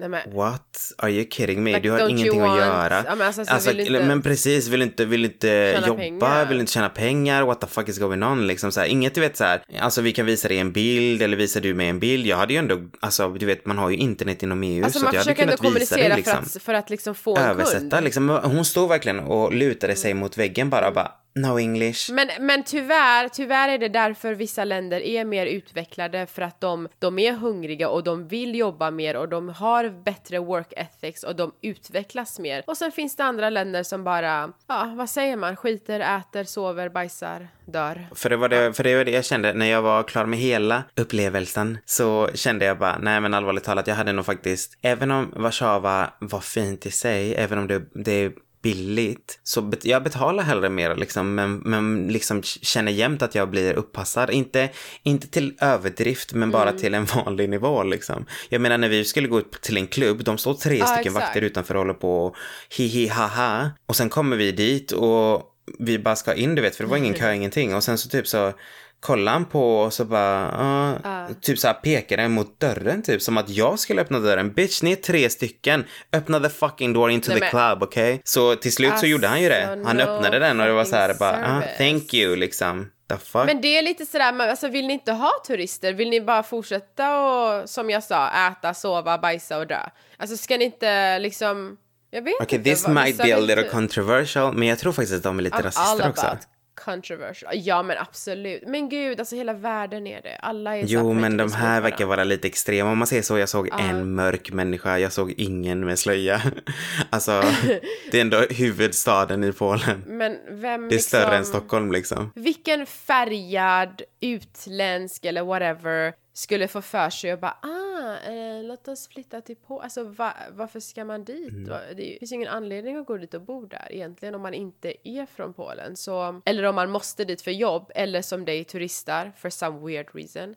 [0.00, 0.92] Nej, men, What?
[0.98, 1.70] Are you kidding me?
[1.72, 3.04] Like, du har ingenting att want- göra.
[3.06, 5.98] Ja, men alltså, så vill du inte- Men precis, vill inte, vill inte Tjäna jobba,
[6.00, 6.46] pengar.
[6.46, 9.20] vill inte tjäna pengar, what the fuck is going on liksom så här, Inget du
[9.20, 11.98] vet så här, alltså vi kan visa dig en bild eller visar du mig en
[11.98, 12.26] bild.
[12.26, 15.04] Jag hade ju ändå, alltså du vet man har ju internet inom EU alltså så
[15.04, 16.44] man att jag hade kunnat visa dig liksom.
[16.44, 18.04] för, att, för att liksom få en Översätta kund.
[18.04, 18.28] liksom.
[18.28, 22.12] Hon stod verkligen och lutade sig mot väggen bara och bara no English.
[22.12, 26.88] Men, men tyvärr, tyvärr är det därför vissa länder är mer utvecklade för att de,
[26.98, 31.36] de är hungriga och de vill jobba mer och de har bättre work ethics och
[31.36, 32.62] de utvecklas mer.
[32.66, 36.88] Och sen finns det andra länder som bara, ja vad säger man, skiter, äter, sover,
[36.88, 38.06] bajsar, dör.
[38.14, 40.38] För det, var det, för det var det jag kände när jag var klar med
[40.38, 45.10] hela upplevelsen så kände jag bara, nej men allvarligt talat, jag hade nog faktiskt, även
[45.10, 50.68] om Warszawa var fint i sig, även om det, det billigt, så jag betalar hellre
[50.68, 54.30] mer liksom, men, men liksom känner jämt att jag blir uppassad.
[54.30, 54.68] Inte,
[55.02, 56.80] inte till överdrift, men bara Mm.
[56.80, 58.26] till en vanlig nivå liksom.
[58.48, 61.12] Jag menar när vi skulle gå upp till en klubb, de står tre Ja, stycken
[61.12, 61.26] exakt.
[61.26, 62.36] vakter utanför och håller på och
[62.76, 63.70] hi hi ha ha.
[63.86, 65.42] Och sen kommer vi dit och
[65.78, 67.74] vi bara ska in, du vet, för det var ingen kö, ingenting.
[67.74, 68.52] Och sen så typ så
[69.00, 73.36] kollar han på och så bara, ja, typ så här pekade mot dörren typ som
[73.38, 74.52] att jag skulle öppna dörren.
[74.52, 75.84] Bitch, ni är tre stycken.
[76.12, 78.20] Öppna the fucking door into Nej, the men- club, okej?
[78.24, 79.68] Så till slut så gjorde han ju det.
[79.70, 81.76] Alltså, Han no öppnade den och det var så här bara, service.
[81.78, 82.90] thank you liksom.
[83.32, 85.92] Men det är lite sådär, men alltså vill ni inte ha turister?
[85.92, 89.78] Vill ni bara fortsätta och, som jag sa, äta, sova, bajsa och dö?
[90.16, 91.76] Alltså ska ni inte liksom,
[92.10, 92.70] jag vet Okej, inte.
[92.70, 95.42] this vad- might be a little inte- controversial, men jag tror faktiskt att de är
[95.42, 96.26] lite I'm rasister också.
[96.26, 96.38] about
[96.84, 97.52] controversial.
[97.54, 98.62] Ja men absolut.
[98.66, 100.36] Men gud, alltså hela världen är det.
[100.36, 102.90] Alla är Jo, men de här verkar vara lite extrema.
[102.90, 106.42] Om man säger så, jag såg en mörk människa, jag såg ingen med slöja.
[107.10, 107.42] alltså,
[108.10, 110.04] det är ändå huvudstaden i Polen.
[110.06, 112.32] Men vem Det är större än liksom, Stockholm liksom.
[112.34, 119.08] Vilken färgad, utländsk eller whatever skulle få för sig och bara ah, eh, låt oss
[119.08, 119.84] flytta till Polen.
[119.84, 121.48] Alltså va, varför ska man dit?
[121.48, 121.96] Mm.
[121.96, 125.08] Det finns ju ingen anledning att gå dit och bo där egentligen om man inte
[125.08, 125.96] är från Polen.
[125.96, 130.06] Så, eller om man måste dit för jobb eller som dig turistar for some weird
[130.14, 130.54] reason.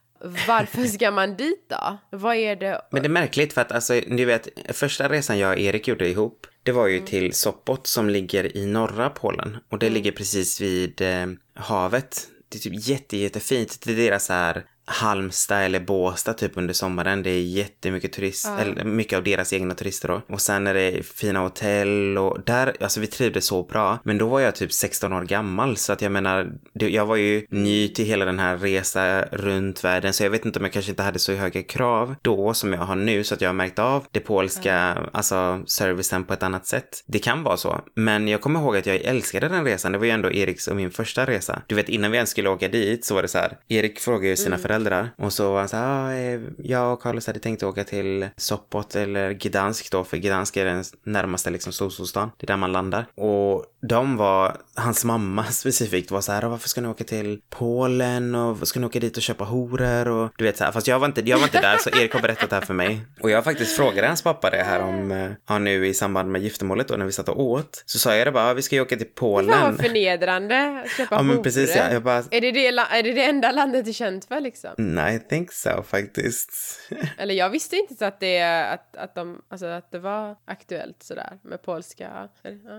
[0.48, 1.98] Varför ska man dit då?
[2.10, 2.82] Vad är det?
[2.92, 6.10] Men det är märkligt för att alltså, du vet, första resan jag och Erik gjorde
[6.10, 7.08] ihop, det var ju Mm.
[7.08, 9.58] till Sopot som ligger i norra Polen.
[9.70, 12.28] Och det ligger precis vid eh, havet.
[12.50, 13.82] Det är typ jätte, jättefint.
[13.86, 17.24] Det är deras så här Halmstad eller Båstad typ under sommaren.
[17.24, 20.22] Det är jättemycket turist, eller mycket av deras egna turister då.
[20.28, 24.00] Och sen är det fina hotell och där, alltså vi trivdes så bra.
[24.04, 27.46] Men då var jag typ 16 år gammal så att jag menar, jag var ju
[27.50, 30.92] ny till hela den här resa runt världen så jag vet inte om jag kanske
[30.92, 33.80] inte hade så höga krav då som jag har nu så att jag har märkt
[33.80, 37.04] av det polska, alltså servicen på ett annat sätt.
[37.08, 37.82] Det kan vara så.
[37.96, 39.92] Men jag kommer ihåg att jag älskade den resan.
[39.92, 41.62] Det var ju ändå Eriks och min första resa.
[41.68, 43.58] Du vet innan vi ens skulle åka dit så var det så här.
[43.68, 47.02] Erik frågade ju sina föräldrar och så var han så här, ah, eh, jag och
[47.02, 51.74] Carlos hade tänkt åka till Sopot eller Gdansk då, för Gdansk är den närmaste liksom
[51.74, 52.30] storstadsstaden.
[52.38, 53.06] Det är där man landar.
[53.16, 57.42] Och de var, hans mamma specifikt var så här, "Ah, varför ska ni åka till
[57.50, 60.88] Polen och ska ni åka dit och köpa horor och du vet så här, fast
[60.88, 63.02] jag var inte, jag var inte där så Erik har berättat det här för mig.
[63.22, 66.42] Och jag faktiskt frågade hans pappa det här om, eh, ja nu i samband med
[66.42, 67.84] giftermålet då när vi satt och åt.
[67.86, 69.50] Så sa jag det bara, "Ah, vi ska ju åka till Polen.
[69.60, 70.84] Fan vad förnedrande.
[70.98, 71.44] Köpa Ja men horor.
[71.44, 74.40] precis ja, jag bara, Är det det, är det det enda landet du känt för
[74.40, 74.72] liksom?
[74.78, 76.50] nej I think so faktiskt.
[77.18, 78.42] Eller jag visste inte så att det,
[78.74, 82.30] att, att, de, alltså att det var aktuellt sådär med polska.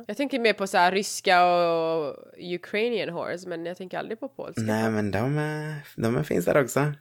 [0.07, 4.29] Jag tänker mer på så här ryska och Ukrainian horse men jag tänker aldrig på
[4.29, 4.63] polska.
[4.63, 6.93] Nej men de, de finns där också.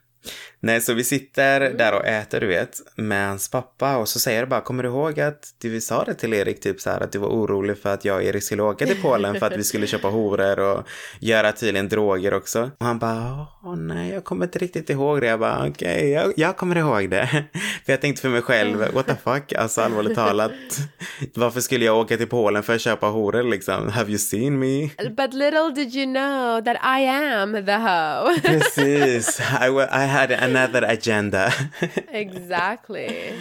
[0.60, 4.38] Nej, så vi sitter där och äter, du vet, med hans pappa och så säger
[4.38, 7.12] jag bara, kommer du ihåg att du sa det till Erik, typ så här att
[7.12, 9.64] du var orolig för att jag och Erik skulle åka till Polen för att vi
[9.64, 10.86] skulle köpa horor och
[11.20, 12.70] göra tydligen droger också.
[12.78, 15.26] Och han bara, åh nej, jag kommer inte riktigt ihåg det.
[15.26, 17.26] Jag bara, okej, jag, jag kommer ihåg det.
[17.84, 20.52] för jag tänkte för mig själv, what the fuck, alltså allvarligt talat,
[21.34, 23.88] varför skulle jag åka till Polen för att köpa horor liksom?
[23.88, 24.90] Have you seen me?
[25.16, 28.40] But little did you know that I am the hoe.
[28.42, 29.66] Precis, I,
[30.04, 31.52] I had another agenda.
[32.12, 33.32] exactly.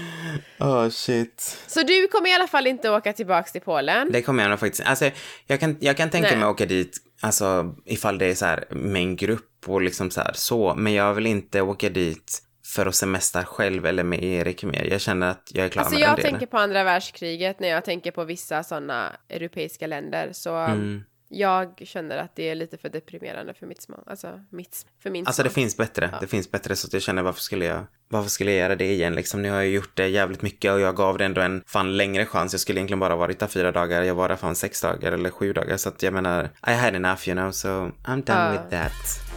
[0.59, 1.57] oh shit.
[1.67, 4.11] Så du kommer i alla fall inte åka tillbaks till Polen?
[4.11, 4.87] Det kommer jag nog faktiskt.
[4.89, 5.09] Alltså,
[5.47, 6.37] jag kan, jag kan tänka Nej.
[6.37, 10.11] mig att åka dit, alltså ifall det är så här med en grupp och liksom
[10.11, 10.75] så här så.
[10.75, 12.39] Men jag vill inte åka dit
[12.75, 14.83] för att semestra själv eller med Erik mer.
[14.83, 16.31] Jag känner att jag är klar Alltså med jag den delen.
[16.31, 21.03] tänker på andra världskriget när jag tänker på vissa sådana europeiska länder så Mm.
[21.33, 24.03] Jag känner att det är lite för deprimerande för mitt smak.
[24.07, 25.53] Alltså, mitt, för min Alltså det smak.
[25.55, 26.15] finns bättre.
[26.21, 28.91] Det finns bättre så att jag känner varför skulle jag, varför skulle jag göra det
[28.93, 29.41] igen liksom?
[29.41, 32.25] Nu har jag gjort det jävligt mycket och jag gav det ändå en fan längre
[32.25, 32.53] chans.
[32.53, 34.01] Jag skulle egentligen bara varit där fyra dagar.
[34.03, 35.77] Jag var där fan sex dagar eller sju dagar.
[35.77, 38.51] Så att jag menar, I had enough you know, so I'm done Ja.
[38.51, 39.30] with that.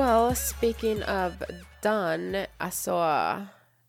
[0.00, 1.32] Well, speaking of
[1.82, 2.92] done, alltså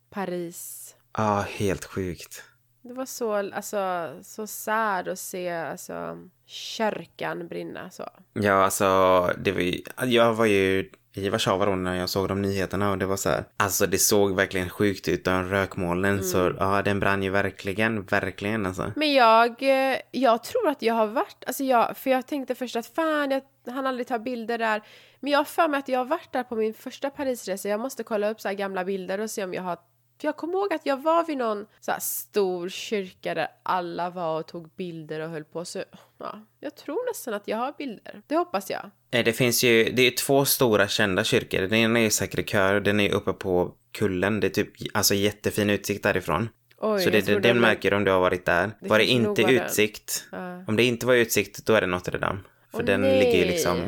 [0.09, 0.95] Paris.
[1.17, 2.43] Ja, helt sjukt.
[2.81, 8.09] Det var så, alltså, så sad att se alltså, kyrkan brinna så.
[8.33, 12.41] Ja, alltså, det var ju, jag var ju i Warszawa då när jag såg de
[12.41, 16.53] nyheterna och det var så här, alltså det såg verkligen sjukt ut, de rökmolnen, så
[16.59, 18.91] ja, den brann ju verkligen, verkligen alltså.
[18.95, 22.75] Men jag, eh, jag tror att jag har varit, alltså jag, för jag tänkte först
[22.75, 24.81] att fan, jag han aldrig ta bilder där.
[25.19, 27.69] Men jag har för mig att jag har varit där på min första Parisresa.
[27.69, 29.77] Jag måste kolla upp så här gamla bilder och se om jag har
[30.21, 34.39] för jag kommer ihåg att jag var vid någon så stor kyrka där alla var
[34.39, 35.65] och tog bilder och höll på.
[35.65, 35.83] Så
[36.19, 38.21] ja, jag tror nästan att jag har bilder.
[38.27, 38.89] Det hoppas jag.
[39.11, 41.61] Eh, Det finns ju, det är två stora kända kyrkor.
[41.61, 44.39] Den ena är ju Sacré-Cœur, den är uppe på kullen.
[44.39, 46.49] Det är typ, alltså jättefin utsikt därifrån.
[46.77, 48.71] Oj, så det, det, den märker du om du har varit där.
[48.81, 50.63] Det var det inte utsikt, Ja.
[50.67, 52.39] om det inte var utsikt, då är det Notre Dame.
[52.71, 53.19] För Åh, den nej.
[53.19, 53.79] ligger ju liksom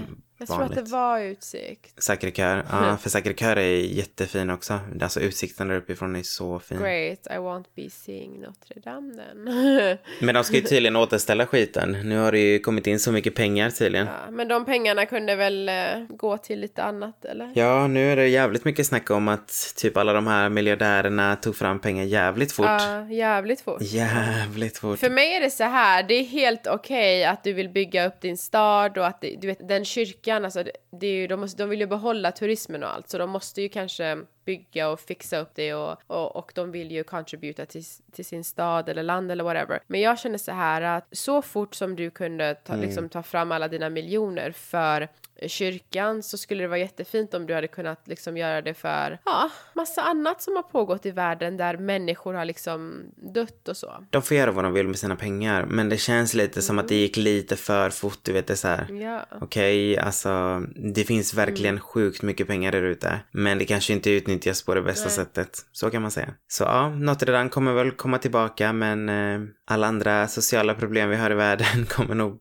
[0.44, 0.78] Jag tror vanligt.
[0.80, 2.00] att det var utsikt.
[2.00, 4.80] Sacré-Cœur, ja, för Sacré-Cœur är jättefin också.
[5.02, 6.78] Alltså utsikten där uppifrån är så fin.
[6.78, 9.98] Great, I won't be seeing Notre Dame then.
[10.20, 11.98] Men de ska ju tydligen återställa skiten.
[12.04, 14.08] Nu har det ju kommit in så mycket pengar tydligen.
[14.08, 15.76] ja, men de pengarna kunde väl eh,
[16.10, 17.52] gå till lite annat, eller?
[17.56, 21.56] Ja, nu är det jävligt mycket snack om att typ alla de här miljardärerna tog
[21.56, 22.66] fram pengar jävligt fort.
[22.66, 23.82] Ja, jävligt fort.
[23.82, 25.00] Jävligt fort.
[25.00, 28.22] För mig är det så här, det är helt okej att du vill bygga upp
[28.22, 31.40] din stad och att det, du vet den kyrkan, alltså det, det är ju, de,
[31.40, 35.00] måste, de vill ju behålla turismen och allt så de måste ju kanske bygga och
[35.00, 39.04] fixa upp det och, och, och de vill ju contributa till, till sin stad eller
[39.04, 39.80] land eller whatever.
[39.88, 42.86] Men jag känner så här att så fort som du kunde ta, Mm.
[42.86, 45.08] liksom, ta fram alla dina miljoner för
[45.48, 49.50] kyrkan så skulle det vara jättefint om du hade kunnat liksom göra det för ja,
[49.74, 54.04] massa annat som har pågått i världen där människor har liksom dött och så.
[54.10, 56.88] De får göra vad de vill med sina pengar, men det känns lite som att
[56.88, 58.88] det gick lite för fort, du vet det så här.
[59.02, 59.26] Ja.
[59.42, 63.20] Okej, alltså det finns verkligen sjukt mycket pengar där ute.
[63.32, 64.33] Men det kanske inte utnyttjas
[64.66, 65.16] på det bästa Nej.
[65.16, 65.66] sättet.
[65.72, 66.34] Så kan man säga.
[66.48, 71.16] Så ja, Notre Dame kommer väl komma tillbaka men eh, alla andra sociala problem vi
[71.16, 72.40] har i världen kommer nog,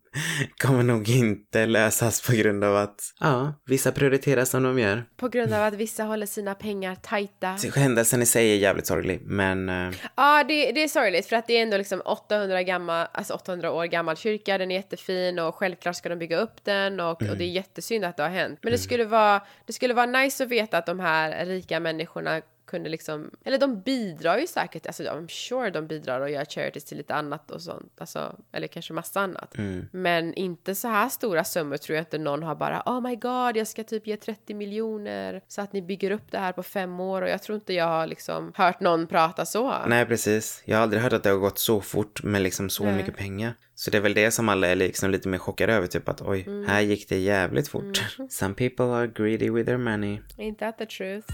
[0.59, 5.05] kommer nog inte lösas på grund av att ja, vissa prioriterar som de gör.
[5.17, 7.57] På grund av att vissa håller sina pengar tajta.
[7.75, 11.47] Händelsen i sig är jävligt sorglig men eh, Ja, det, det är sorgligt för att
[11.47, 14.59] det är ändå liksom 800, gammal, alltså 800 år gammal kyrka.
[14.59, 18.05] Den är jättefin och självklart ska de bygga upp den och, och det är jättesynd
[18.05, 18.59] att det har hänt.
[18.63, 22.41] Men det skulle vara, det skulle vara nice att veta att de här rika människorna
[22.73, 26.85] kunde liksom, eller de bidrar ju säkert, alltså I'm sure de bidrar och gör charities
[26.85, 29.55] till lite annat och sånt, alltså, eller kanske massa annat.
[29.91, 33.57] Men inte så här stora summor tror jag inte någon har bara, oh my god,
[33.57, 37.01] jag ska typ ge 30 miljoner så att ni bygger upp det här på fem
[37.01, 39.75] år och jag tror inte jag har liksom hört någon prata så.
[39.87, 40.63] nej precis.
[40.65, 42.97] Jag har aldrig hört att det har gått så fort med liksom så Nej.
[42.97, 43.55] mycket pengar.
[43.75, 46.23] Så det är väl det som alla är liksom lite mer chockade över, typ att
[46.23, 48.05] oj, här gick det jävligt fort.
[48.31, 50.21] Some people are greedy with their money.
[50.39, 51.27] Ain't that the truth?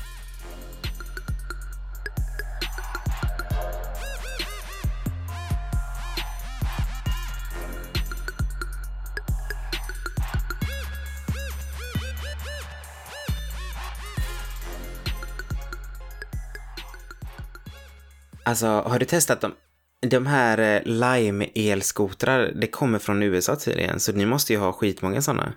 [18.49, 19.55] Alltså, har du testat dem?
[20.01, 25.23] De här eh, Lime-elskotrar, det kommer från USA tydligen, så ni måste ju ha skitmånga
[25.23, 25.53] sådana.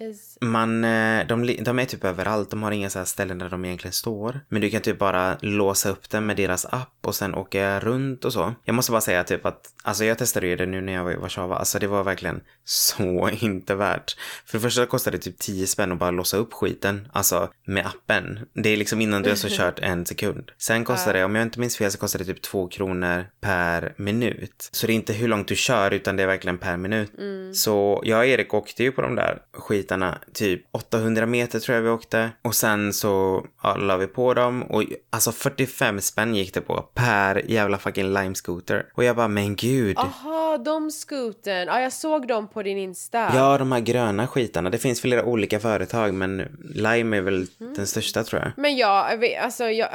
[0.00, 0.38] Is...
[0.40, 3.64] Man, eh, de, de är typ överallt, de har inga så här ställen där de
[3.64, 4.40] egentligen står.
[4.48, 8.24] Men du kan typ bara låsa upp den med deras app och sen åka runt
[8.24, 8.54] och så.
[8.64, 11.12] Jag måste bara säga typ att, alltså jag testade ju det nu när jag var
[11.12, 14.16] i Warszawa, alltså det var verkligen så inte värt.
[14.46, 17.86] För det första kostade det typ 10 spänn att bara låsa upp skiten, alltså med
[17.86, 18.38] appen.
[18.52, 20.50] Det är liksom innan du ens har kört en sekund.
[20.58, 23.73] Sen kostar det, om jag inte minns fel så kostar det typ 2 kronor per
[23.96, 24.68] minut.
[24.72, 27.12] Så det är inte hur långt du kör utan det är verkligen per minut.
[27.52, 31.82] Så jag och Erik åkte ju på de där skitarna typ 800 meter tror jag
[31.82, 32.30] vi åkte.
[32.42, 36.82] Och sen så ja, la vi på dem och alltså 45 spänn gick det på
[36.94, 38.86] per jävla fucking lime scooter.
[38.94, 39.98] Och jag bara men gud.
[39.98, 41.66] Aha, de skooten.
[41.66, 43.30] Ja, jag såg dem på din Insta.
[43.34, 44.70] Ja, de här gröna skitarna.
[44.70, 48.52] Det finns flera olika företag men Lime är väl den största tror jag.
[48.56, 49.88] Men ja, jag alltså jag...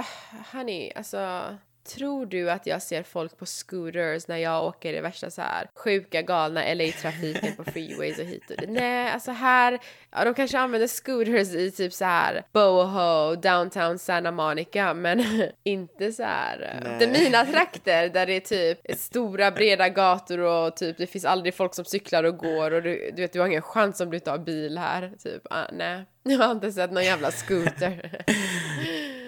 [0.51, 1.41] Honey, alltså...
[1.83, 5.69] Tror du att jag ser folk på scooters när jag åker i värsta så här
[5.75, 8.69] sjuka galna LA-trafiken på freeways och hit och dit?
[8.69, 9.79] Nej, alltså här,
[10.11, 15.23] ja de kanske använder scooters i typ så här Boho, downtown Santa Monica, men
[15.63, 16.79] inte så här.
[16.83, 16.95] Nej.
[16.99, 21.25] Det är mina trakter där det är typ stora breda gator och typ det finns
[21.25, 24.09] aldrig folk som cyklar och går och du, du vet du har ingen chans om
[24.09, 25.11] du inte har bil här.
[25.23, 26.05] Typ, ah, nej.
[26.23, 28.23] Jag har inte sett någon jävla scooter.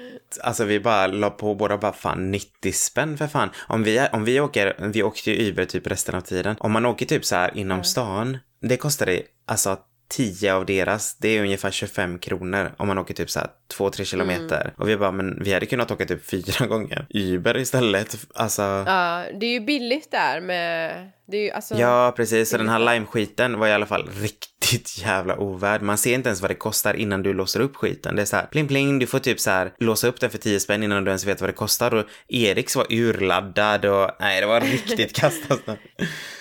[0.42, 3.50] Alltså vi bara la på båda bara fan 90 spänn för fan.
[3.68, 6.56] Om vi, om vi åker, vi åkte ju Uber typ resten av tiden.
[6.60, 9.78] Om man åker typ så här inom stan, det kostar det alltså
[10.12, 14.04] 10 av deras, det är ungefär 25 kronor om man åker typ så här 2-3
[14.04, 14.74] kilometer.
[14.78, 18.18] Och vi bara, men vi hade kunnat åka typ fyra gånger Uber istället.
[18.36, 21.12] Alltså, Ja, det är ju billigt där med...
[21.28, 21.76] Det är ju alltså...
[21.76, 22.50] ja precis.
[22.50, 25.82] Så den här lime-skiten var i alla fall riktigt jävla ovärd.
[25.82, 28.16] Man ser inte ens vad det kostar innan du låser upp skiten.
[28.16, 30.38] Det är så här, pling pling, du får typ så här låsa upp den för
[30.38, 31.94] 10 spänn innan du ens vet vad det kostar.
[31.94, 35.78] Och Eriks var urladdad och nej, det var riktigt kast alltså.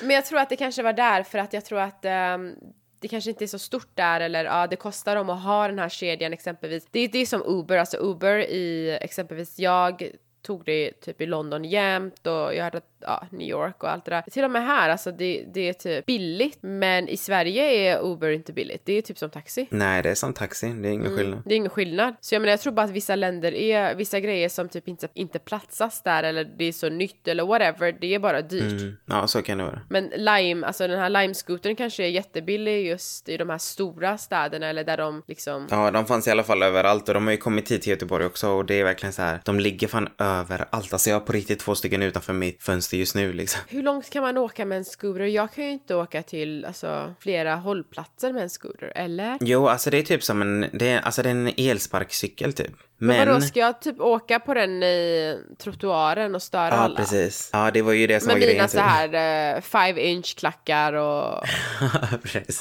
[0.02, 2.52] Men jag tror att det kanske var där för att jag tror att ehm,
[3.00, 5.78] det kanske inte är så stort där eller ja, det kostar dem att ha den
[5.78, 6.86] här kedjan exempelvis.
[6.90, 10.10] Det, är- det är som Uber, alltså Uber i exempelvis jag
[10.42, 14.10] tog det typ i London jämt och jag hade ja, New York och allt det
[14.10, 14.22] där.
[14.22, 18.30] Till och med här, alltså det, det är typ billigt men i Sverige är Uber
[18.30, 18.82] inte billigt.
[18.84, 19.66] Det är typ som taxi.
[19.70, 20.68] Nej, det är som taxi.
[20.68, 21.42] Det är ingen skillnad.
[21.44, 22.14] Det är ingen skillnad.
[22.20, 25.08] Så jag menar, jag tror bara att vissa länder är, vissa grejer som typ inte,
[25.14, 28.80] inte platsas där eller det är så nytt eller whatever, det är bara dyrt.
[28.80, 28.96] Mm.
[29.06, 29.80] Ja, så kan det vara.
[29.88, 34.66] Men Lime, alltså den här Lime-scootern kanske är jättebillig just i de här stora städerna
[34.66, 35.66] eller där de liksom...
[35.70, 38.24] Ja, de fanns i alla fall överallt och de har ju kommit hit till Göteborg
[38.26, 39.40] också och det är verkligen så här.
[39.44, 40.92] De ligger fan överallt.
[40.92, 43.60] Alltså jag har på riktigt två stycken utanför mitt fönster måste just nu liksom.
[43.68, 45.24] Hur långt kan man åka med en scooter?
[45.24, 49.38] Jag kan ju inte åka till alltså, flera hållplatser med en scooter, eller?
[49.40, 52.72] Jo, alltså det är typ som en, det är, alltså det är en elsparkcykel typ.
[53.02, 56.96] Men Men, vadå, ska jag typ åka på den i trottoaren och störa ja alla?
[56.96, 57.50] precis.
[57.52, 58.56] Ja, det var ju det som Med var grejen.
[58.56, 58.72] mina typ.
[58.72, 61.44] så här eh, five inch klackar och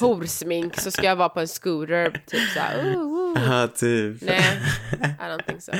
[0.00, 2.78] horsmink så ska jag vara på en scooter typ så här.
[2.78, 3.42] Uh, uh.
[3.50, 4.22] Ja, typ.
[4.22, 4.60] Nej,
[5.00, 5.72] I don't think so.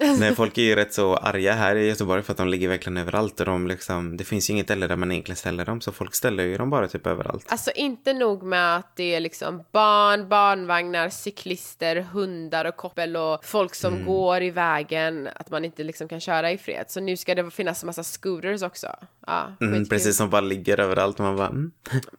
[0.20, 2.96] Nej, folk är ju rätt så arga här i Göteborg för att de ligger verkligen
[2.96, 5.92] överallt och de liksom, det finns ju inget ställe där man egentligen ställer dem så
[5.92, 7.46] folk ställer ju dem bara typ överallt.
[7.48, 13.44] Alltså inte nog med att det är liksom barn, barnvagnar, cyklister, hundar och koppel och
[13.44, 14.06] folk som Mm.
[14.06, 16.84] går i vägen, att man inte liksom kan köra i fred.
[16.88, 18.86] Så nu ska det finnas en massa scooters också.
[19.26, 21.70] Ja, Mm, precis som bara ligger överallt man bara, mm,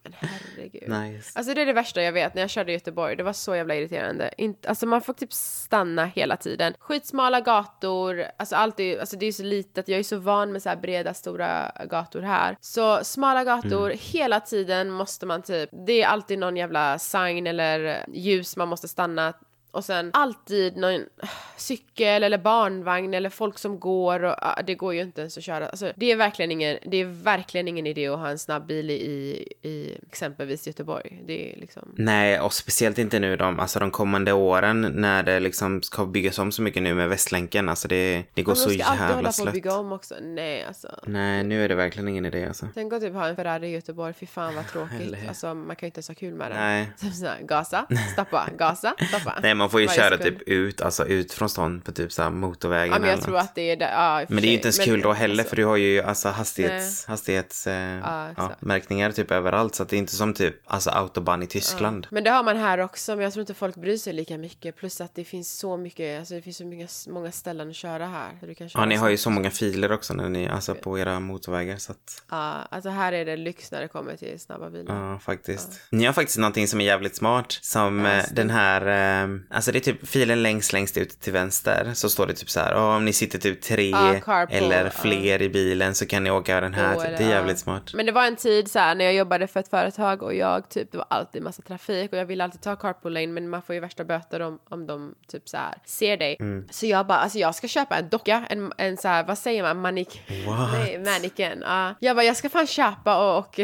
[0.04, 0.90] Men herregud.
[0.90, 1.32] nice.
[1.40, 3.16] Alltså det är det värsta jag vet när jag körde i Göteborg.
[3.16, 4.34] Det var så jävla irriterande.
[4.38, 6.74] Inte, alltså man får typ stanna hela tiden.
[6.80, 9.88] Skitsmala gator, alltså allt är alltså det är så litet.
[9.88, 11.47] Jag är så van med så här breda stora
[11.90, 12.58] gator här.
[12.62, 18.06] Så smala gator, hela tiden måste man typ, det är alltid någon jävla sign eller
[18.14, 19.34] ljus man måste stanna
[19.78, 21.06] och sen alltid någon
[21.58, 25.44] cykel eller barnvagn eller folk som går och ah, det går ju inte ens att
[25.44, 25.68] köra.
[25.70, 28.90] Alltså, det är verkligen ingen, det är verkligen ingen idé att ha en snabb bil
[28.92, 31.24] i, i exempelvis Göteborg.
[31.28, 31.84] Det är liksom.
[31.96, 36.40] Nej, och speciellt inte nu de, alltså de kommande åren när det liksom ska byggas
[36.40, 37.70] om så mycket nu med Västlänken.
[37.70, 39.54] Alltså det, det går så de ska alltid hålla jävla på att slött.
[39.54, 40.16] bygga om också.
[40.22, 41.00] Nej alltså.
[41.06, 42.68] Nej, nu är det verkligen ingen idé alltså.
[42.74, 45.02] Tänk att typ ha en Ferrari i Göteborg, fy fan vad tråkigt.
[45.02, 46.58] Eller- Alltså man kan ju inte ens ha kul med den.
[46.60, 46.90] Nej.
[47.02, 49.40] Typ såhär, gasa, stoppa, gasa, stoppa.
[49.42, 50.40] Nej, man får ju köra sekund.
[50.40, 53.24] typ ut, alltså ut från stan på typ så här motorvägen Ja men jag eller
[53.24, 53.44] tror något.
[53.44, 55.50] att det är där, ja, Men det är ju inte ens kul då heller alltså,
[55.50, 59.90] för du har ju alltså hastighets, hastighets eh, Ja, ja, märkningar typ överallt så att
[59.90, 62.08] det är inte som typ alltså autobahn i Tyskland.
[62.12, 64.76] Men det har man här också, men jag tror inte folk bryr sig lika mycket.
[64.76, 68.06] Plus att det finns så mycket, alltså det finns så många, många ställen att köra
[68.06, 68.32] här.
[68.42, 71.00] Du kan köra Ja, ni har ju så många filer också när ni, alltså på
[71.00, 74.70] era motorvägar så att Ja, alltså här är det lyx när det kommer till snabba
[74.70, 75.12] bilar.
[75.12, 75.82] Ja, faktiskt.
[75.92, 77.60] Ni har faktiskt någonting som är jävligt smart.
[77.62, 78.82] Som eh, den här,
[79.24, 81.92] eh, alltså det är typ filen längst, längst ut till vänster.
[81.94, 84.90] Så står det typ så här, "Ja, om ni sitter typ tre Ja, carpool, eller
[84.90, 86.96] fler i bilen så kan ni åka den här.
[86.96, 87.18] Då typ.
[87.18, 87.94] det är jävligt smart.
[87.94, 90.70] Men det var en tid så här när jag jobbade för ett företag och jag
[90.70, 93.62] typ, det var alltid massa trafik och jag ville alltid ta carpool lane men man
[93.62, 96.38] får ju värsta böter om, om de typ så här ser dig.
[96.40, 96.68] Mm.
[96.72, 99.64] Så jag bara, alltså jag ska köpa en docka, en, en så här, vad säger
[99.64, 100.22] man, manik...
[100.48, 100.70] What?
[101.00, 101.28] Nej.
[101.62, 101.96] Ja.
[102.00, 103.60] Jag bara, jag ska fan köpa och, och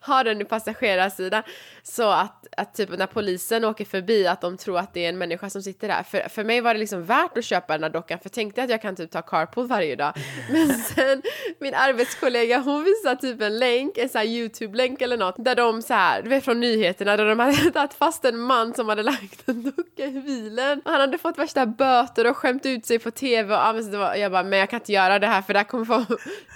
[0.00, 1.42] ha den i passagerarsidan.
[1.82, 5.18] Så att, att typ när polisen åker förbi att de tror att det är en
[5.18, 6.02] människa som sitter där.
[6.02, 8.70] För, för mig var det liksom värt att köpa den här dockan för tänkte att
[8.70, 10.12] jag kan typ ta carpool varje dag.
[10.50, 11.22] Men sen
[11.58, 15.82] min arbetskollega hon visade typ en länk, en sån här YouTube-länk eller något där de
[15.82, 19.02] så här, du vet från nyheterna där de hade tagit fast en man som hade
[19.02, 20.80] lagt en docka i bilen.
[20.84, 24.14] Och han hade fått värsta böter och skämt ut sig på tv och ja, var,
[24.14, 26.04] jag bara, men jag kan inte göra det här för där kommer få,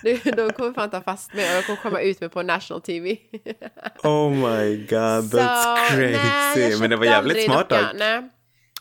[0.37, 3.17] de kommer fan ta fast mig och de kommer komma ut mig på national tv.
[4.03, 6.19] Oh my god, that's Så, crazy.
[6.57, 7.79] nej, Men det var jävligt smart dock.
[7.95, 8.22] Nej.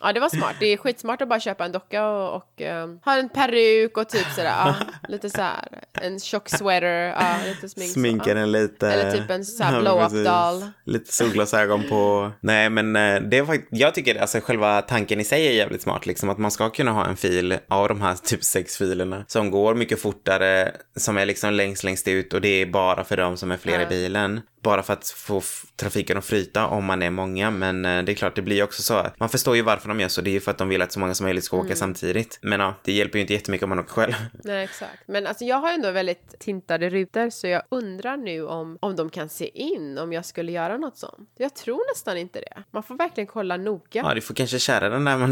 [0.01, 2.99] Ja det var smart, det är skitsmart att bara köpa en docka och, och ehm,
[3.05, 4.75] ha en peruk och typ sådär, ja,
[5.07, 6.85] lite såhär, en tjock sweater,
[7.19, 7.87] ja, lite smink.
[7.89, 8.33] så, Sminka ja.
[8.35, 8.87] den lite.
[8.91, 10.69] Eller typ en sån här Ja, blow-up doll.
[10.85, 12.31] Lite solglasögon på.
[12.41, 15.81] Nej men eh, det är faktiskt, jag tycker alltså själva tanken i sig är jävligt
[15.81, 16.29] smart liksom.
[16.29, 19.25] Att man ska kunna ha en fil av de här typ sex filerna.
[19.27, 23.17] Som går mycket fortare, som är liksom längst längst ut och det är bara för
[23.17, 23.89] de som är fler i Ja.
[23.89, 24.41] bilen.
[24.63, 25.41] Bara för att få
[25.79, 27.51] trafiken att flyta om man är många.
[27.51, 29.07] Men eh, det är klart, det blir också så.
[29.17, 30.21] Man förstår ju varför de gör så.
[30.21, 31.65] Det är ju för att de vill att så många som möjligt ska Mm.
[31.65, 32.39] åka samtidigt.
[32.41, 34.13] Men ja, det hjälper ju inte jättemycket om man åker själv.
[34.43, 35.03] Nej exakt.
[35.07, 39.09] Men alltså jag har ändå väldigt tintade rutor så jag undrar nu om, om de
[39.09, 41.29] kan se in om jag skulle göra något sånt.
[41.37, 42.63] Jag tror nästan inte det.
[42.71, 43.81] Man får verkligen kolla noga.
[43.91, 45.21] Ja, du får kanske kära den där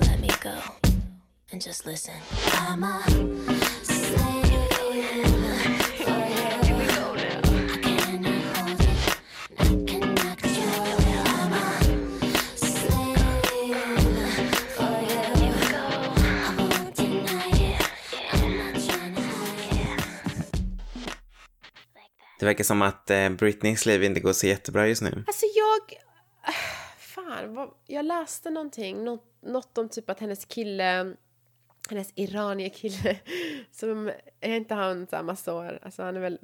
[0.00, 0.50] let me go
[1.52, 2.14] and just listen.
[2.68, 3.02] I'm a
[3.82, 4.45] slave
[22.38, 25.24] Det verkar som att eh, Britneys liv inte går så jättebra just nu.
[25.26, 26.00] Alltså jag...
[26.98, 31.14] Fan, vad, jag läste någonting, något, något om typ att hennes kille,
[31.90, 33.18] hennes iranier-kille,
[33.72, 36.38] som är inte han här massa år, alltså han är väl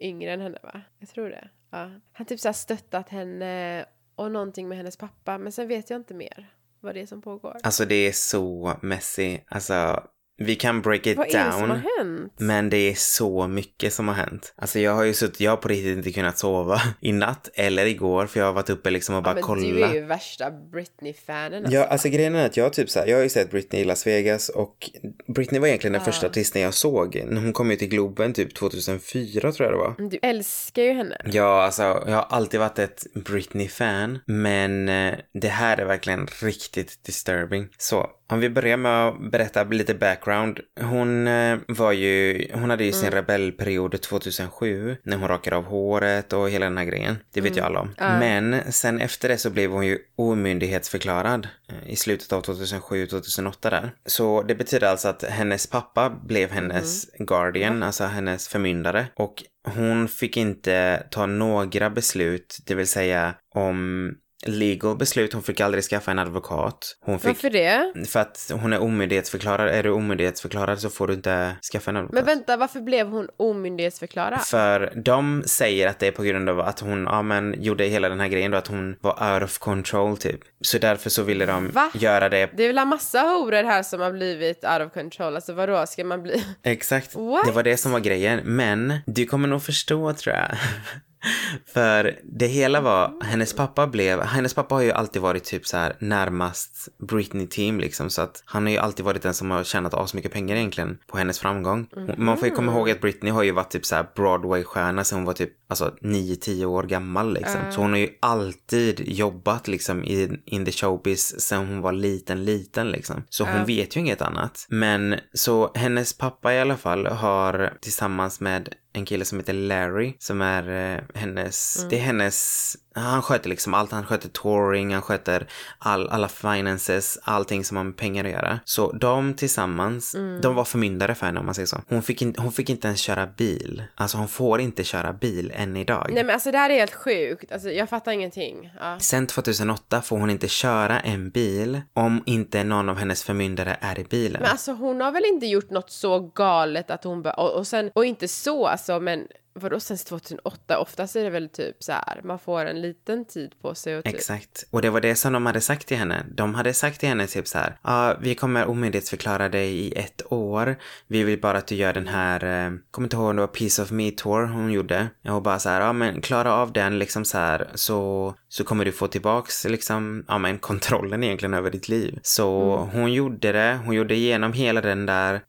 [0.00, 0.80] yngre än henne va?
[0.98, 1.48] Jag tror det.
[1.70, 1.90] Ja.
[2.12, 6.00] Han typ så här stöttat henne och någonting med hennes pappa, men sen vet jag
[6.00, 7.56] inte mer vad det är som pågår.
[7.62, 9.38] Alltså det är så messy.
[9.48, 10.02] Alltså
[10.38, 11.70] vi kan break it Vad är det som down.
[11.70, 12.32] har hänt?
[12.36, 14.54] Men det är så mycket som har hänt.
[14.56, 17.86] Alltså jag har ju suttit, jag har på riktigt inte kunnat sova i natt eller
[17.86, 19.64] igår för jag har varit uppe liksom och bara men kollat.
[19.64, 21.54] du är ju värsta Britney-fanen.
[21.64, 21.72] Alltså.
[21.74, 23.84] Ja, alltså grejen är att jag typ så här, jag har ju sett Britney i
[23.84, 24.90] Las Vegas och
[25.34, 27.22] Britney var egentligen den första artisten jag såg.
[27.28, 30.10] Hon kom ju till Globen typ 2004 tror jag det var.
[30.10, 31.20] Du älskar ju henne.
[31.24, 37.04] Ja, alltså jag har alltid varit ett Britney-fan, men eh, det här är verkligen riktigt
[37.04, 37.68] disturbing.
[37.78, 40.60] Så, om vi börjar med att berätta lite background.
[40.80, 46.32] Hon eh, var ju, hon hade ju sin rebellperiod 2007 när hon rakade av håret
[46.32, 47.18] och hela den här grejen.
[47.32, 47.94] Det vet ju alla om.
[47.98, 53.90] Men sen efter det så blev hon ju omyndighetsförklarad eh, i slutet av 2007-2008 där.
[54.06, 59.06] Så det betyder alltså att hennes pappa blev hennes guardian, alltså hennes förmyndare.
[59.16, 59.42] Och
[59.74, 64.12] hon fick inte ta några beslut, det vill säga om
[64.46, 65.32] legal beslut.
[65.32, 66.96] Hon fick aldrig skaffa en advokat.
[67.00, 67.28] Hon fick...
[67.28, 68.06] Varför det?
[68.08, 69.68] För att hon är omyndighetsförklarad.
[69.68, 72.14] Är du omyndighetsförklarad så får du inte skaffa en advokat.
[72.14, 74.40] Men vänta, varför blev hon omyndighetsförklarad?
[74.40, 78.08] För de säger att det är på grund av att hon, ja men, gjorde hela
[78.08, 80.40] den här grejen då, att hon var out of control typ.
[80.60, 81.90] Så därför så ville de Va?
[81.94, 82.50] göra det.
[82.56, 85.34] Det är väl en massa horor här som har blivit out of control.
[85.34, 86.44] Alltså vadå, ska man bli...
[86.62, 87.14] Exakt.
[87.14, 87.46] What?
[87.46, 88.40] Det var det som var grejen.
[88.44, 90.48] Men du kommer nog förstå tror jag.
[91.66, 95.76] För det hela var, hennes pappa blev, hennes pappa har ju alltid varit typ så
[95.76, 99.64] här närmast Britney team liksom så att han har ju alltid varit den som har
[99.64, 101.86] tjänat asmycket pengar egentligen på hennes framgång.
[102.16, 105.18] Man får ju komma ihåg att Britney har ju varit typ så här Broadway-stjärna sen
[105.18, 107.60] hon var typ alltså 9-10 år gammal liksom.
[107.70, 112.44] Så hon har ju alltid jobbat liksom i, in the showbiz sen hon var liten,
[112.44, 113.24] liten liksom.
[113.28, 114.66] Så hon vet ju inget annat.
[114.68, 120.12] Men så hennes pappa i alla fall har tillsammans med en kille som heter Larry
[120.18, 125.02] som är eh, hennes, det är hennes, han sköter liksom allt, han sköter touring, han
[125.02, 125.46] sköter
[125.78, 128.60] all, alla finances, allting som har med pengar att göra.
[128.64, 131.80] Så de tillsammans, de var förmyndare för henne om man säger så.
[131.88, 133.82] Hon fick, in, hon fick inte ens köra bil.
[133.94, 136.06] Alltså hon får inte köra bil än idag.
[136.12, 137.52] Nej men alltså det här är helt sjukt.
[137.52, 138.70] Alltså jag fattar ingenting.
[138.80, 138.98] Ja.
[139.00, 143.98] Sen 2008 får hon inte köra en bil om inte någon av hennes förmyndare är
[143.98, 144.42] i bilen.
[144.42, 147.22] Men alltså hon har väl inte gjort något så galet att hon...
[147.22, 149.26] bör- Och, och sen, och inte så alltså men
[149.58, 150.78] vadå sen 2008?
[150.78, 154.04] Oftast är det väl typ så här, man får en liten tid på sig och
[154.04, 154.14] typ...
[154.14, 154.64] Exakt.
[154.70, 156.26] Och det var det som de hade sagt till henne.
[156.34, 157.78] De hade sagt till henne typ så här.
[157.82, 160.76] Ja, vi kommer omyndighetsförklara dig i ett år.
[161.06, 163.46] Vi vill bara att du gör den här, eh, kommer inte ihåg om det var
[163.46, 165.08] Piece of Me Tour hon gjorde.
[165.28, 168.84] Och bara så här, ja men klara av den liksom så här så, så kommer
[168.84, 172.18] du få tillbaks liksom, ja men kontrollen egentligen över ditt liv.
[172.22, 173.80] Så hon gjorde det.
[173.84, 175.40] Hon gjorde igenom hela den där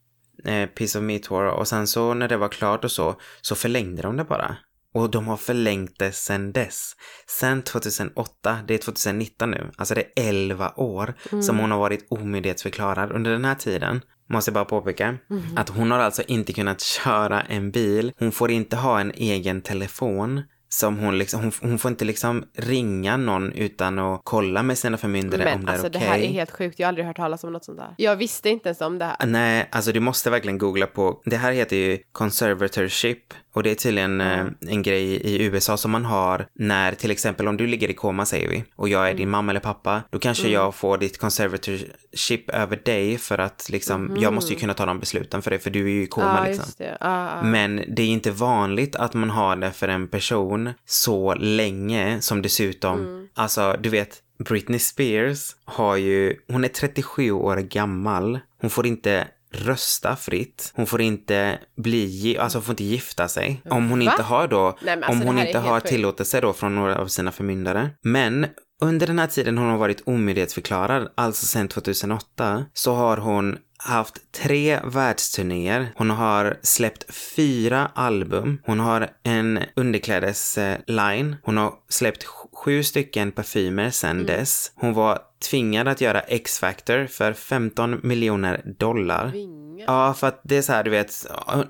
[0.44, 3.54] eh, Piece of Me Tour och sen så när det var klart och så, så
[3.54, 4.56] förlängde de det bara.
[4.94, 6.92] Och de har förlängt det sen dess.
[7.40, 12.06] Sen 2008, det är 2019 nu, alltså det är 11 år som hon har varit
[12.10, 13.12] omyndighetsförklarad.
[13.12, 15.18] Under den här tiden, måste jag bara påpeka,
[15.56, 18.12] att hon har alltså inte kunnat köra en bil.
[18.18, 20.42] Hon får inte ha en egen telefon.
[20.72, 24.96] Som hon liksom, hon, hon får inte liksom ringa någon utan att kolla med sina
[24.96, 26.00] förmyndare om Men det är alltså okej.
[26.00, 27.94] det här är helt sjukt, jag har aldrig hört talas om något sånt där.
[27.96, 29.26] Jag visste inte ens om det här.
[29.26, 33.74] Nej, alltså du måste verkligen googla på, det här heter ju conservatorship och det är
[33.74, 37.90] tydligen eh, en grej i USA som man har när till exempel om du ligger
[37.90, 39.30] i koma säger vi och jag är din Mm.
[39.30, 44.32] mamma eller pappa, då kanske jag får ditt conservatorship över dig för att liksom, jag
[44.32, 46.38] måste ju kunna ta de besluten för dig för du är ju i koma.
[46.42, 46.64] Ja, liksom.
[46.78, 46.96] det.
[47.00, 47.42] Ja, ja.
[47.42, 52.42] Men det är inte vanligt att man har det för en person så länge som
[52.42, 53.28] dessutom, Mm.
[53.34, 59.26] alltså du vet, Britney Spears har ju, hon är 37 år gammal, hon får inte
[59.54, 63.62] rösta fritt, hon får inte bli, alltså hon får inte gifta sig.
[63.70, 64.10] Om hon Va?
[64.10, 65.88] inte har då, Nej, alltså, om hon inte har sjukt.
[65.92, 67.90] tillåtelse då från några av sina förmyndare.
[68.02, 68.46] Men
[68.82, 74.32] under den här tiden hon har varit omyndighetsförklarad, alltså sedan 2008, så har hon haft
[74.32, 75.92] tre världsturnéer.
[75.96, 78.58] Hon har släppt fyra album.
[78.66, 81.36] Hon har en underklädesline.
[81.42, 84.72] Hon har släppt sj- sju stycken parfymer sedan dess.
[84.74, 85.18] Hon var
[85.50, 89.26] tvingad att göra X-Factor för 15 miljoner dollar.
[89.26, 89.60] Vinga.
[89.86, 91.26] Ja, för att det är så här, du vet,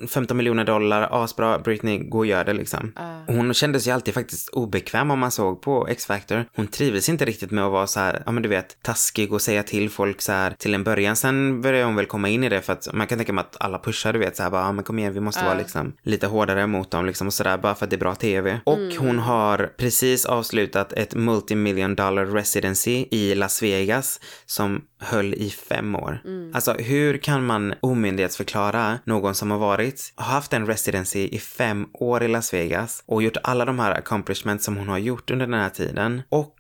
[0.09, 2.93] 15 miljoner dollar, asbra, Britney, gå och gör det liksom.
[3.27, 6.45] Hon kände sig alltid faktiskt obekväm om man såg på X-Factor.
[6.57, 9.43] Hon trivdes inte riktigt med att vara så här, ja men du vet, taskig och
[9.43, 11.17] säga till folk så här till en början.
[11.17, 13.57] Sen började hon väl komma in i det för att man kan tänka mig att
[13.61, 15.93] alla pushar, du vet, så här bara, ja men kom igen, vi måste vara liksom
[16.03, 18.61] lite hårdare mot dem liksom och sådär, bara för att det är bra tv.
[18.65, 25.51] Och hon har precis avslutat ett multimillion dollar residency i Las Vegas som höll i
[25.51, 26.23] fem år.
[26.55, 31.87] Alltså hur kan man omyndighetsförklara någon som har varit, har haft en residency i fem
[31.93, 35.47] år i Las Vegas och gjort alla de här accomplishments som hon har gjort under
[35.47, 36.57] den här tiden och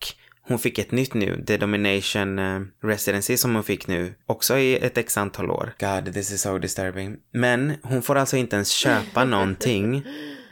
[0.50, 4.76] hon fick ett nytt nu, The Domination eh, Residency som hon fick nu, också i
[4.76, 5.72] ett x antal år.
[5.78, 7.16] God, this is so disturbing.
[7.32, 10.04] Men hon får alltså inte ens köpa någonting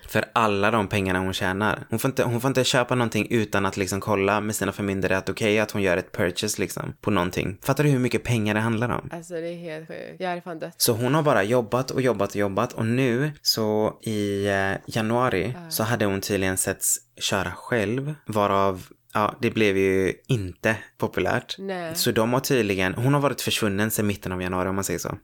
[0.09, 1.87] för alla de pengarna hon tjänar.
[1.91, 5.17] Hon får inte, hon får inte köpa någonting utan att liksom kolla med sina förmyndare
[5.17, 7.59] att okej okay, att hon gör ett purchase liksom på någonting.
[7.63, 9.11] Fattar du hur mycket pengar det handlar om?
[9.13, 10.17] Alltså det är helt sjukt.
[10.19, 10.75] Jag hade fan dött.
[10.77, 15.55] Så hon har bara jobbat och jobbat och jobbat och nu så i eh, januari
[15.71, 21.57] så hade hon tydligen setts köra själv varav Ja, det blev ju inte populärt.
[21.59, 21.95] Nej.
[21.95, 24.99] Så de har tydligen, hon har varit försvunnen sedan mitten av januari om man säger
[24.99, 25.19] så.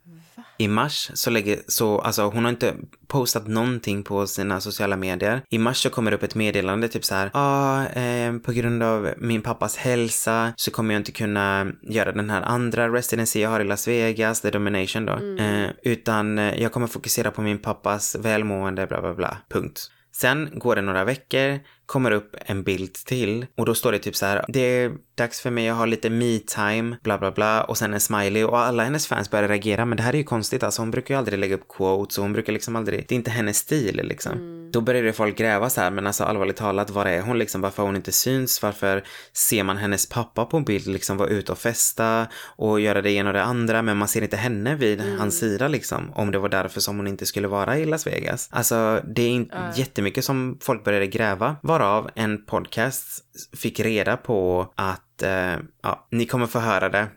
[0.59, 2.75] I mars så lägger, så alltså hon har inte
[3.07, 5.43] postat någonting på sina sociala medier.
[5.51, 8.83] I mars så kommer det upp ett meddelande typ så här, ah, eh, på grund
[8.83, 13.51] av min pappas hälsa så kommer jag inte kunna göra den här andra residency jag
[13.51, 15.43] har i Las Vegas, the domination då.
[15.43, 19.91] Eh, utan eh, jag kommer fokusera på min pappas välmående, bla bla bla, punkt.
[20.17, 24.17] Sen går det några veckor, kommer upp en bild till och då står det typ
[24.17, 27.79] så här, det är dags för mig att ha lite me-time, bla bla bla och
[27.79, 28.45] sen en smiley.
[28.45, 30.63] Och alla hennes fans börjar reagera men det här är ju konstigt.
[30.63, 33.17] Alltså hon brukar ju aldrig lägga upp quotes och hon brukar liksom aldrig, det är
[33.17, 34.61] inte hennes stil liksom.
[34.73, 37.83] Då började folk gräva så här men alltså allvarligt talat, var är hon liksom, varför
[37.83, 42.27] hon inte syns, varför ser man hennes pappa på bild liksom vara ute och festa
[42.57, 45.69] och göra det ena och det andra men man ser inte henne vid hans sida
[45.69, 48.49] liksom om det var därför som hon inte skulle vara i Las Vegas.
[48.53, 53.25] Alltså det är inte jättemycket som folk började gräva varav en podcast
[53.57, 57.09] fick reda på att, eh, ja, ni kommer få höra det.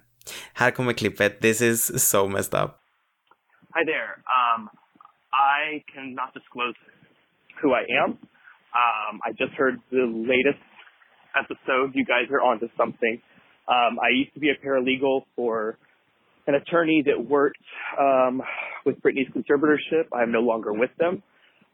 [0.54, 1.42] Här kommer klippet.
[1.42, 2.80] This is so messed up.
[3.70, 4.24] Hi there.
[4.26, 4.70] Um,
[5.34, 6.76] I cannot disclose
[7.62, 8.12] who I am.
[8.74, 10.64] Um, I just heard the latest
[11.36, 11.96] episode.
[11.96, 13.22] You guys are onto something.
[13.68, 15.78] Um, I used to be a paralegal for
[16.48, 17.58] an attorney that worked
[18.00, 18.42] um,
[18.86, 20.06] with Britney's conservatorship.
[20.14, 21.22] I am no longer with them.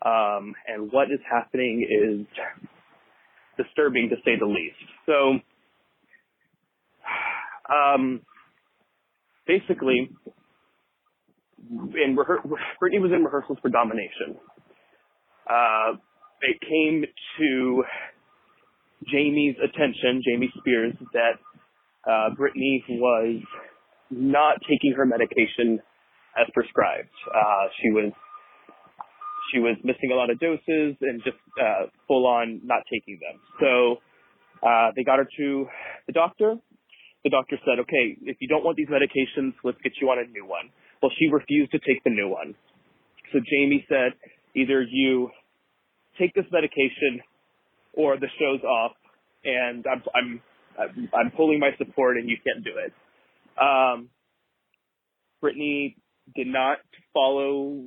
[0.02, 2.26] Um, and what is happening is
[3.58, 4.76] disturbing to say the least.
[5.06, 5.40] So,
[7.70, 8.22] um,
[9.48, 10.10] basically,
[11.70, 12.50] in rehe-
[12.80, 14.38] Brittany was in rehearsals for Domination.
[15.50, 15.98] Uh,
[16.42, 17.06] it came
[17.40, 17.84] to
[19.08, 21.40] Jamie's attention, Jamie Spears, that
[22.10, 23.42] uh, Brittany was
[24.10, 25.80] not taking her medication
[26.40, 27.10] as prescribed.
[27.34, 28.12] Uh, she was
[29.52, 33.40] she was missing a lot of doses and just uh, full on not taking them.
[33.60, 33.98] So
[34.68, 35.68] uh, they got her to
[36.08, 36.56] the doctor.
[37.24, 40.28] The doctor said, "Okay, if you don't want these medications, let's get you on a
[40.28, 40.70] new one."
[41.02, 42.56] Well, she refused to take the new one.
[43.32, 44.14] So Jamie said,
[44.56, 45.32] "Either you
[46.18, 47.22] take this medication,
[47.94, 48.94] or the show's off,
[49.46, 52.94] and I'm I'm I'm, pulling my support, and you can't do it."
[53.58, 54.10] Um,
[55.40, 55.96] Brittany
[56.36, 56.80] did not
[57.14, 57.84] follow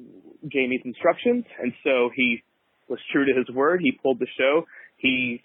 [0.48, 2.42] Jamie's instructions, and so he
[2.88, 3.80] was true to his word.
[3.82, 4.66] He pulled the show.
[4.96, 5.42] He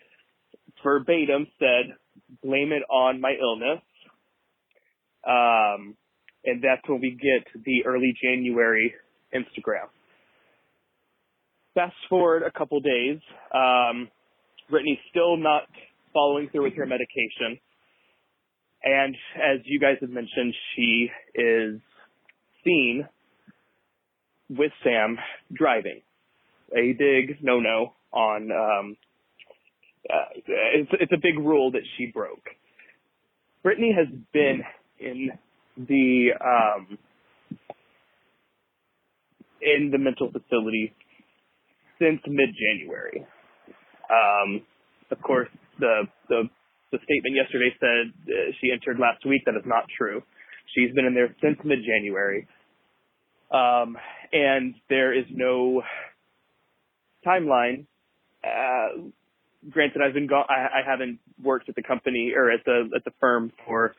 [0.84, 1.96] verbatim said,
[2.44, 3.82] "Blame it on my illness,"
[5.28, 5.96] um,
[6.46, 8.94] and that's when we get the early January
[9.34, 9.88] Instagram.
[11.74, 13.20] Fast forward a couple days,
[13.54, 14.10] um,
[14.70, 15.64] Brittany's still not
[16.14, 17.60] following through with her medication.
[18.84, 21.80] And as you guys have mentioned, she is
[22.64, 23.08] seen
[24.50, 25.18] with Sam
[25.54, 26.02] driving.
[26.76, 28.98] A big no-no on, um,
[30.12, 32.44] uh, it's, it's a big rule that she broke.
[33.64, 34.62] Brittany has been
[35.00, 35.30] in
[35.78, 36.98] the, um,
[39.62, 40.94] in the mental facility
[42.00, 43.26] since mid-January.
[44.10, 44.62] Um,
[45.12, 45.50] of course,
[45.80, 46.44] the, the,
[46.92, 49.44] the statement yesterday said uh, she entered last week.
[49.46, 50.22] That is not true.
[50.76, 52.48] She's been in there since mid-January.
[53.52, 53.98] Um,
[54.34, 55.84] and there is no
[57.26, 57.86] timeline.
[58.44, 59.12] Uh,
[59.70, 60.46] granted, I've been gone.
[60.50, 63.94] I, I haven't worked at the company or at the at the firm for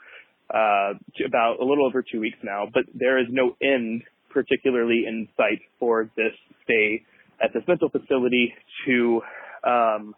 [0.51, 0.95] uh,
[1.27, 5.61] about a little over two weeks now, but there is no end, particularly in sight,
[5.79, 6.33] for this
[6.65, 7.05] stay
[7.43, 8.55] at this mental facility
[8.87, 9.21] to
[9.65, 10.15] um,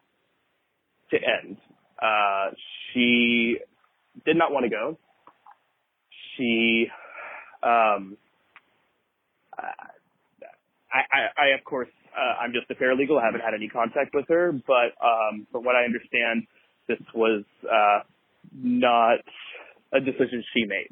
[1.11, 1.57] to end.
[2.01, 2.51] Uh,
[2.93, 3.59] she
[4.25, 4.99] did not want to go.
[6.37, 6.87] She
[7.63, 8.17] um,
[10.95, 13.21] I, I, I of course, uh, I'm just a paralegal.
[13.21, 16.47] I haven't had any contact with her, but um, from what I understand,
[16.89, 18.01] this was uh,
[18.53, 19.19] not
[19.93, 20.91] a decision she made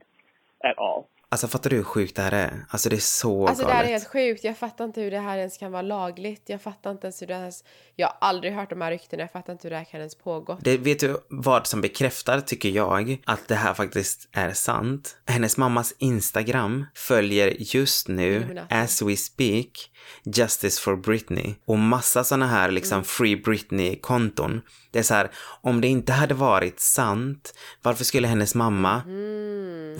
[0.65, 1.09] at all.
[1.33, 2.65] Alltså fattar du hur sjukt det här är?
[2.69, 3.77] Alltså det är så Alltså det galet.
[3.77, 4.45] här är helt sjukt.
[4.45, 6.43] Jag fattar inte hur det här ens kan vara lagligt.
[6.47, 7.65] Jag fattar inte ens hur det ens...
[7.97, 9.23] Jag har aldrig hört de här ryktena.
[9.23, 10.59] Jag fattar inte hur det här kan ens pågå.
[10.61, 15.17] Det, vet du vad som bekräftar, tycker jag, att det här faktiskt är sant?
[15.27, 19.91] Hennes mammas Instagram följer just nu, as we speak,
[20.25, 21.55] Justice for Britney.
[21.65, 24.61] Och massa såna här liksom Free Britney-konton.
[24.93, 25.31] Det är så här,
[25.61, 29.03] om det inte hade varit sant, varför skulle hennes mamma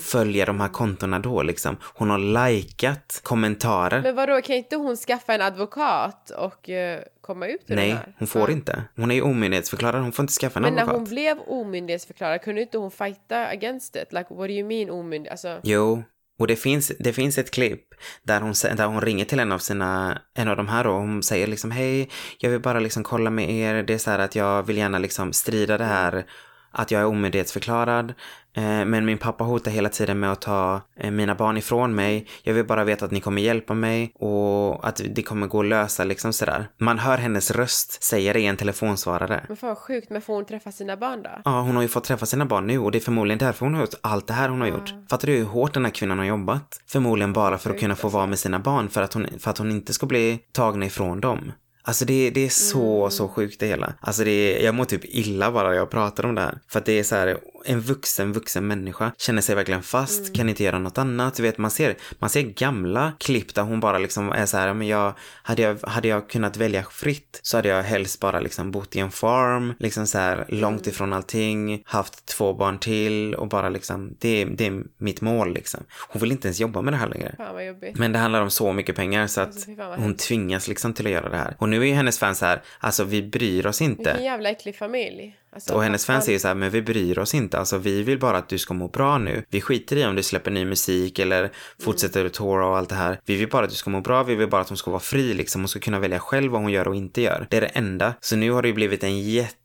[0.01, 1.77] följa de här kontona då liksom?
[1.95, 4.03] Hon har likat kommentarer.
[4.03, 7.95] Men vadå, kan inte hon skaffa en advokat och eh, komma ut ur Nej, det
[7.95, 8.15] här?
[8.19, 8.51] hon får Ja.
[8.51, 8.83] inte.
[8.97, 10.99] Hon är ju omyndighetsförklarad, hon får inte skaffa en Men när advokat.
[11.01, 14.13] hon blev omyndighetsförklarad, kunde inte hon fighta against it?
[14.13, 15.31] Like, what do you mean omyndig?
[15.31, 16.03] Alltså, Jo,
[16.43, 19.59] och det finns, det finns ett klipp där hon, där hon ringer till en av
[19.59, 23.31] sina, en av de här och hon säger liksom hej, jag vill bara liksom kolla
[23.31, 26.25] med er, det är så här att jag vill gärna liksom strida det här
[26.73, 28.15] att jag är omyndighetsförklarad,
[28.57, 32.27] eh, men min pappa hotar hela tiden med att ta eh, mina barn ifrån mig.
[32.43, 35.67] Jag vill bara veta att ni kommer hjälpa mig och att det kommer gå att
[35.67, 36.69] lösa liksom sådär.
[36.79, 39.45] Man hör hennes röst säga det i en telefonsvarare.
[39.49, 41.31] men fan vad sjukt, men får hon träffa sina barn då?
[41.45, 43.75] Ja, hon har ju fått träffa sina barn nu och det är förmodligen därför hon
[43.75, 44.95] har gjort allt det här hon har gjort.
[45.11, 46.81] Fattar du hur hårt den här kvinnan har jobbat?
[46.87, 49.59] Förmodligen bara för att kunna få vara med sina barn för att hon, för att
[49.59, 51.53] hon inte ska bli tagna ifrån dem.
[51.85, 53.95] Alltså det, det är så, så sjukt det hela.
[54.01, 56.59] Alltså det är, jag mår typ illa bara jag pratar om det här.
[56.69, 60.49] För att det är så här, en vuxen, vuxen människa känner sig verkligen fast, kan
[60.49, 61.35] inte göra något annat.
[61.35, 64.75] Du vet, man ser, man ser gamla klipp där hon bara liksom är så här,
[64.75, 68.71] men jag, hade jag, hade jag kunnat välja fritt så hade jag helst bara liksom
[68.71, 73.49] bott i en farm, liksom så här långt ifrån allting, haft två barn till och
[73.49, 75.81] bara liksom, det, är- det är mitt mål liksom.
[76.09, 77.35] Hon vill inte ens jobba med det här längre.
[77.37, 77.99] Fan vad jobbigt.
[77.99, 81.07] Men det handlar om så mycket pengar så att Alltså, vad hon tvingas liksom till
[81.07, 81.57] att göra det här.
[81.59, 84.03] Och nu är ju hennes fans så här, alltså vi bryr oss inte.
[84.03, 85.37] Vilken jävla äcklig familj.
[85.55, 87.59] Alltså, Och hennes fans säger så här, men vi bryr oss inte.
[87.59, 89.45] Alltså vi vill bara att du ska må bra nu.
[89.51, 91.51] Vi skiter i om du släpper ny musik eller
[91.81, 93.21] fortsätter att toura och allt det här.
[93.25, 94.23] Vi vill bara att du ska må bra.
[94.23, 95.61] Vi vill bara att hon ska vara fri liksom.
[95.61, 97.47] Hon ska kunna välja själv vad hon gör och inte gör.
[97.51, 98.15] Det är det enda.
[98.21, 99.21] Så nu har det ju blivit en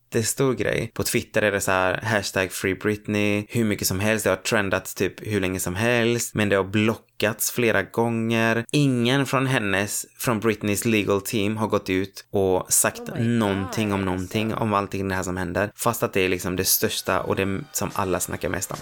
[0.07, 0.91] jättestor grej.
[0.93, 4.23] På Twitter är det så här hashtag free Britney, hur mycket som helst.
[4.23, 6.35] Det har trendat typ hur länge som helst.
[6.35, 8.65] Men det har blockats flera gånger.
[8.71, 14.05] Ingen från hennes, från Britneys legal team har gått ut och sagt Oh någonting om
[14.05, 15.71] någonting om allting det här som händer.
[15.75, 18.77] Fast att det är liksom det största och det som alla snackar mest om.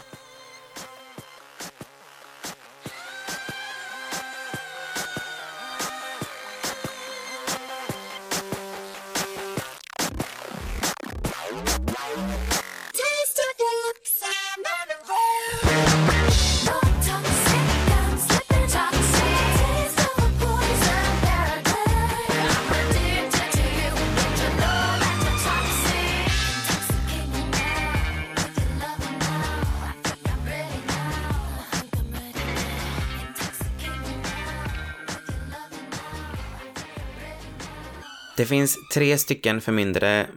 [38.38, 40.28] Det finns tre stycken förmyndare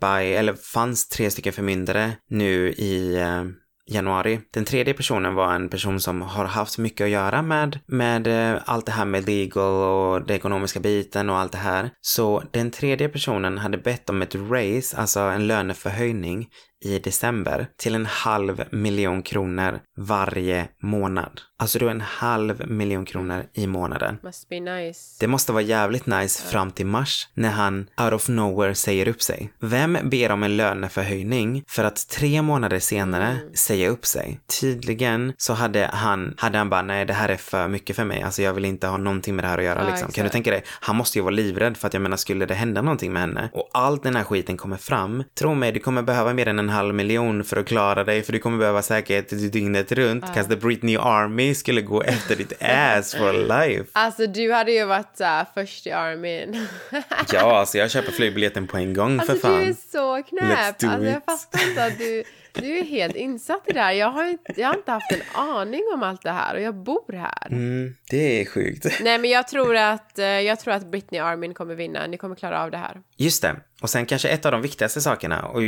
[0.00, 3.44] by, eller fanns tre stycken förmyndare nu i eh,
[3.90, 4.40] januari.
[4.50, 8.62] Den tredje personen var en person som har haft mycket att göra med, med eh,
[8.64, 11.90] allt det här med legal och den ekonomiska biten och allt det här.
[12.00, 16.48] Så den tredje personen hade bett om ett raise, alltså en löneförhöjning
[16.84, 21.40] i december till en halv miljon kronor varje månad.
[21.58, 24.18] Alltså då en halv miljon kronor i månaden.
[24.22, 25.16] Must be nice.
[25.20, 29.22] Det måste vara jävligt nice fram till mars när han out of nowhere säger upp
[29.22, 29.52] sig.
[29.58, 34.40] Vem ber om en löneförhöjning för att tre månader senare säga upp sig?
[34.60, 38.22] Tydligen så hade han, hade han bara nej det här är för mycket för mig,
[38.22, 40.12] alltså jag vill inte ha någonting med det här att göra Ja, liksom.
[40.12, 40.32] Kan du exakt.
[40.32, 40.62] tänka dig?
[40.80, 43.50] Han måste ju vara livrädd för att jag menar skulle det hända någonting med henne
[43.52, 46.69] och allt den här skiten kommer fram, tro mig du kommer behöva mer än en
[46.70, 50.48] halv miljon för att klara dig för du kommer behöva säkerhet dygnet runt, uh.
[50.48, 53.84] the Britney Army skulle gå efter ditt ass for life.
[53.92, 56.66] Alltså du hade ju varit såhär först i armén.
[57.32, 59.60] Ja, alltså jag köper flygbiljetten på en gång Alltså för fan.
[59.60, 60.42] du är så knäpp.
[60.42, 61.24] Let's Alltså jag it.
[61.24, 63.92] fattar inte att du, du är helt insatt i det här.
[63.92, 66.74] Jag har, inte, jag har inte haft en aning om allt det här och jag
[66.74, 67.46] bor här.
[67.50, 68.86] Mm, det är sjukt.
[69.02, 72.06] Nej men jag tror att, eh, jag tror att Britney Armin kommer vinna.
[72.06, 73.00] Ni kommer klara av det här.
[73.16, 73.56] Just det.
[73.82, 75.62] Och sen kanske ett av de viktigaste sakerna, och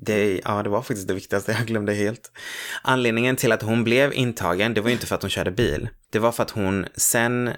[0.00, 2.32] det, ja, det var faktiskt det viktigaste, jag glömde helt.
[2.82, 5.88] Anledningen till att hon blev intagen, det var ju inte för att hon körde bil.
[6.10, 7.50] Det var för att hon sen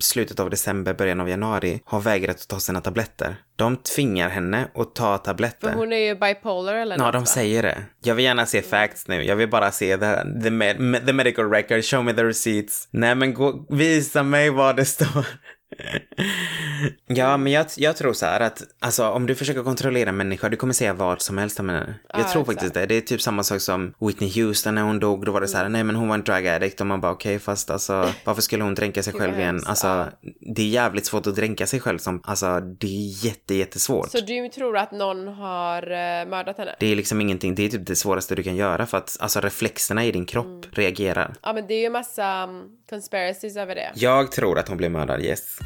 [0.00, 3.36] slutet av december, början av januari har vägrat att ta sina tabletter.
[3.56, 5.68] De tvingar henne att ta tabletter.
[5.68, 7.26] För hon är ju bipolar eller Ja, de va?
[7.26, 7.82] säger det.
[8.02, 9.22] Jag vill gärna se facts nu.
[9.22, 11.84] Jag vill bara se the, the, med, the medical record.
[11.84, 12.88] Show me the receipts.
[12.90, 15.26] Nej, men gå, visa mig vad det står.
[17.06, 20.56] Ja, men jag, jag tror så här att alltså, om du försöker kontrollera människor, du
[20.56, 21.94] kommer säga vad som helst om henne.
[22.08, 22.46] Jag Ja, tror exakt.
[22.46, 22.86] faktiskt det.
[22.86, 25.24] Det är typ samma sak som Whitney Houston när hon dog.
[25.26, 27.12] Då var det så här, nej men hon var en drug addict och man bara
[27.12, 29.60] okej, fast alltså varför skulle hon dränka sig själv igen?
[29.66, 30.06] Alltså,
[30.56, 34.10] det är jävligt svårt att dränka sig själv som, alltså det är jätte, jättesvårt.
[34.10, 36.74] Så du tror att någon har eh, mördat henne?
[36.80, 39.40] Det är liksom ingenting, det är typ det svåraste du kan göra för att alltså
[39.40, 40.70] reflexerna i din kropp Mm.
[40.72, 41.34] reagerar.
[41.42, 43.90] Ja, men det är ju massa um, conspiracies över det.
[43.94, 45.58] Jag tror att hon blev mördad, yes.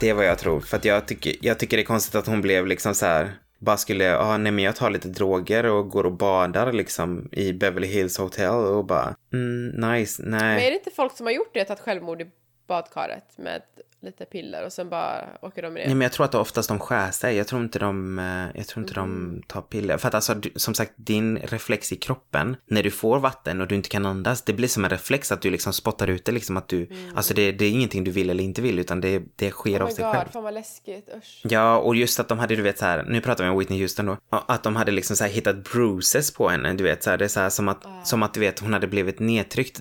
[0.00, 0.60] Det är vad jag tror.
[0.60, 3.32] För att jag tycker, jag tycker det är konstigt att hon blev liksom så här.
[3.58, 7.28] Bara skulle, ja ah, nej men jag tar lite droger och går och badar liksom
[7.32, 10.40] i Beverly Hills Hotel och bara, mm, nice, nej.
[10.40, 12.30] Men är det inte folk som har gjort det, tagit självmord i
[12.66, 13.62] badkaret med
[14.06, 15.86] lite piller och sen bara åker de ner?
[15.86, 17.36] Nej, men jag tror att det oftast de skär sig.
[17.36, 19.34] Jag tror inte de, eh, jag tror inte Mm.
[19.36, 19.98] de tar piller.
[19.98, 23.74] För att alltså, som sagt, din reflex i kroppen, när du får vatten och du
[23.74, 26.56] inte kan andas, det blir som en reflex att du liksom spottar ut det, liksom
[26.56, 29.50] att du, alltså det, det är ingenting du vill eller inte vill, utan det, det
[29.50, 29.82] sker Mm.
[29.82, 30.28] oh av sig god, själv.
[30.32, 31.40] fan vad läskigt, usch.
[31.44, 33.80] Ja, och just att de hade, du vet så här, nu pratar vi om Whitney
[33.80, 37.10] Houston då, att de hade liksom så här hittat bruises på henne, du vet så
[37.10, 39.80] här, det är så här som att, som att du vet hon hade blivit nedtryckt.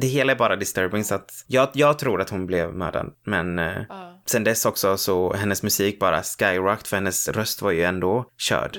[0.00, 3.58] Det hela är bara disturbing så att jag, jag tror att hon blev mördad, men
[3.62, 3.82] eh,
[4.26, 8.78] sen dess också så hennes musik bara skyrocked för hennes röst var ju ändå körd.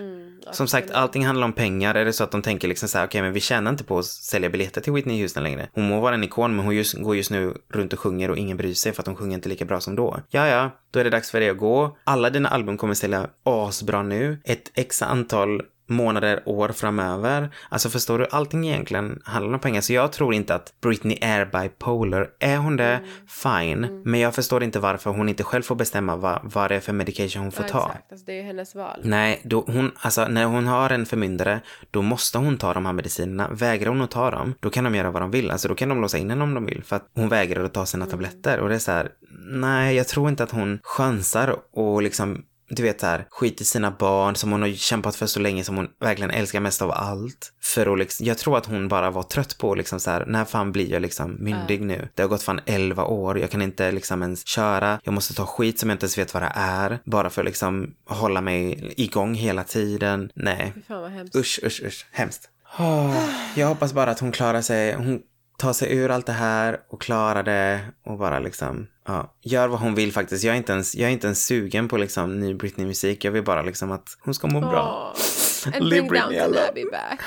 [0.52, 1.96] som sagt, allting handlar om pengar.
[1.96, 4.00] Är det så att de tänker liksom så här, okej men vi tjänar inte på
[4.00, 5.70] att sälja biljetter till Whitney Houston längre.
[5.74, 8.38] Hon må vara en ikon men hon just, går just nu runt och sjunger och
[8.38, 10.20] ingen bryr sig för att hon sjunger inte lika bra som då.
[10.30, 11.98] Ja, ja, då är det dags för dig att gå.
[12.04, 14.42] Alla dina album kommer sälja asbra nu.
[14.46, 17.50] Ett x antal månader, år framöver.
[17.70, 19.82] Alltså förstår du, allting egentligen handlar om pengar.
[19.82, 22.30] Så jag tror inte att Britney är bipolar.
[22.40, 24.02] Är hon det, fine.
[24.06, 26.94] Men jag förstår inte varför hon inte själv får bestämma vad, vad det är för
[26.94, 27.86] medication hon får Ja, ta.
[27.86, 29.00] Exakt, alltså, det är hennes val.
[29.04, 31.60] Nej, då hon, alltså, när hon har en förmyndare,
[31.92, 33.50] då måste hon ta de här medicinerna.
[33.52, 35.52] Vägrar hon att ta dem, då kan de göra vad de vill.
[35.52, 36.84] Alltså, då kan de låsa in henne om de vill.
[36.84, 38.60] För att hon vägrar att ta sina tabletter.
[38.60, 39.10] Och det är så här,
[39.48, 42.44] nej, jag tror inte att hon chansar och liksom
[42.76, 45.64] du vet så här, skit i sina barn som hon har kämpat för så länge
[45.64, 47.52] som hon verkligen älskar mest av allt.
[47.62, 50.46] För att liksom, jag tror att hon bara var trött på liksom så här, när
[50.46, 52.08] fan blir jag liksom myndig nu?
[52.14, 55.46] Det har gått fan 11 år, jag kan inte liksom ens köra, jag måste ta
[55.46, 58.94] skit som jag inte ens vet vad det är, bara för att liksom hålla mig
[58.98, 60.32] igång hela tiden.
[60.36, 61.36] Nej, fan vad hemskt.
[61.36, 62.50] usch, usch, usch, hemskt.
[62.80, 65.22] Åh, jag hoppas bara att hon klarar sig, hon
[65.58, 69.80] tar sig ur allt det här och klarar det och bara liksom, ja, gör vad
[69.80, 70.44] hon vill faktiskt.
[70.44, 73.26] Jag är inte ens, jag är inte ens sugen på liksom ny Britney-musik.
[73.26, 75.14] Jag vill bara liksom att hon ska må bra.
[75.16, 75.74] Åh.
[75.76, 76.68] And bring down alone.
[76.70, 77.20] Abbey back.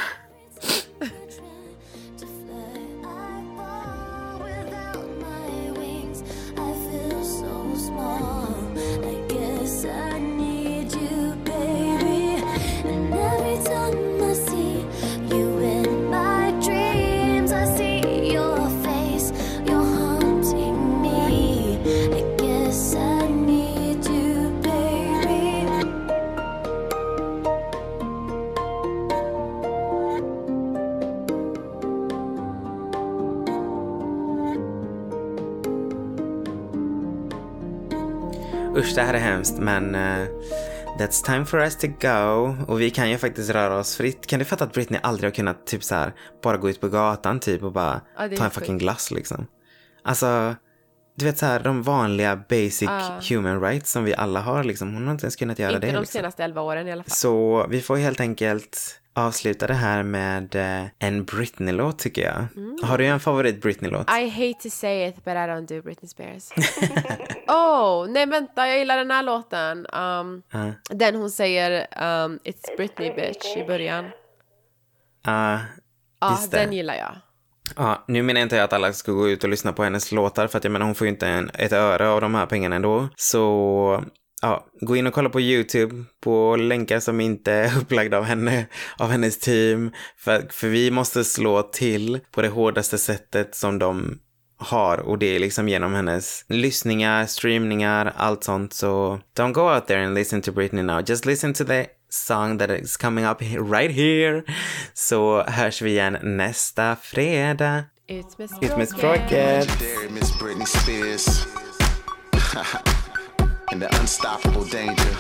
[38.76, 40.26] Usch, det här är hemskt, men eh,
[40.98, 42.56] that's time for us to go.
[42.68, 44.26] Och vi kan ju faktiskt röra oss fritt.
[44.26, 46.12] Kan du fatta att Britney aldrig har kunnat typ så här,
[46.42, 49.46] bara gå ut på gatan typ och bara Ja, ta en fucking glass liksom?
[50.04, 50.54] Alltså,
[51.16, 52.88] du vet så här, de vanliga basic
[53.30, 54.94] human rights som vi alla har liksom.
[54.94, 55.92] Hon har inte ens kunnat göra Inte det.
[55.92, 56.12] de liksom.
[56.18, 57.10] senaste 11 åren i alla fall.
[57.10, 62.46] Så vi får helt enkelt avsluta det här med eh, en Britney-låt tycker jag.
[62.88, 64.10] Har du en favorit Britney-låt?
[64.10, 66.50] I hate to say it but I don't do Britney Spears.
[67.48, 69.78] oh, nej vänta, jag gillar den här låten.
[69.92, 70.72] Um, Ja.
[70.90, 74.04] Den hon säger um, It's Britney bitch i början.
[75.24, 75.58] Ja,
[76.20, 76.58] Ja, Just det.
[76.58, 77.12] den gillar jag.
[77.76, 80.46] Ja, nu menar jag inte att alla ska gå ut och lyssna på hennes låtar
[80.46, 82.76] för att jag menar hon får ju inte en, ett öre av de här pengarna
[82.76, 83.08] ändå.
[83.16, 84.04] Så
[84.42, 88.66] ja, gå in och kolla på YouTube på länkar som inte är upplagda av henne,
[88.98, 89.90] av hennes team.
[90.16, 94.18] För, för vi måste slå till på det hårdaste sättet som de
[94.58, 98.72] har och det är liksom genom hennes lyssningar, streamningar, allt sånt.
[98.72, 101.02] Så don't go out there and listen to Britney now.
[101.06, 104.42] Just listen to the song that is coming up right here.
[104.94, 107.84] Så hörs vi igen nästa fredag.
[108.08, 109.68] Ut med Ut med språket.
[113.72, 115.16] and the unstoppable danger.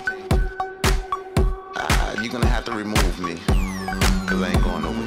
[1.76, 3.36] Uh, you're gonna have to remove me.
[4.26, 5.06] Cause I ain't going nowhere.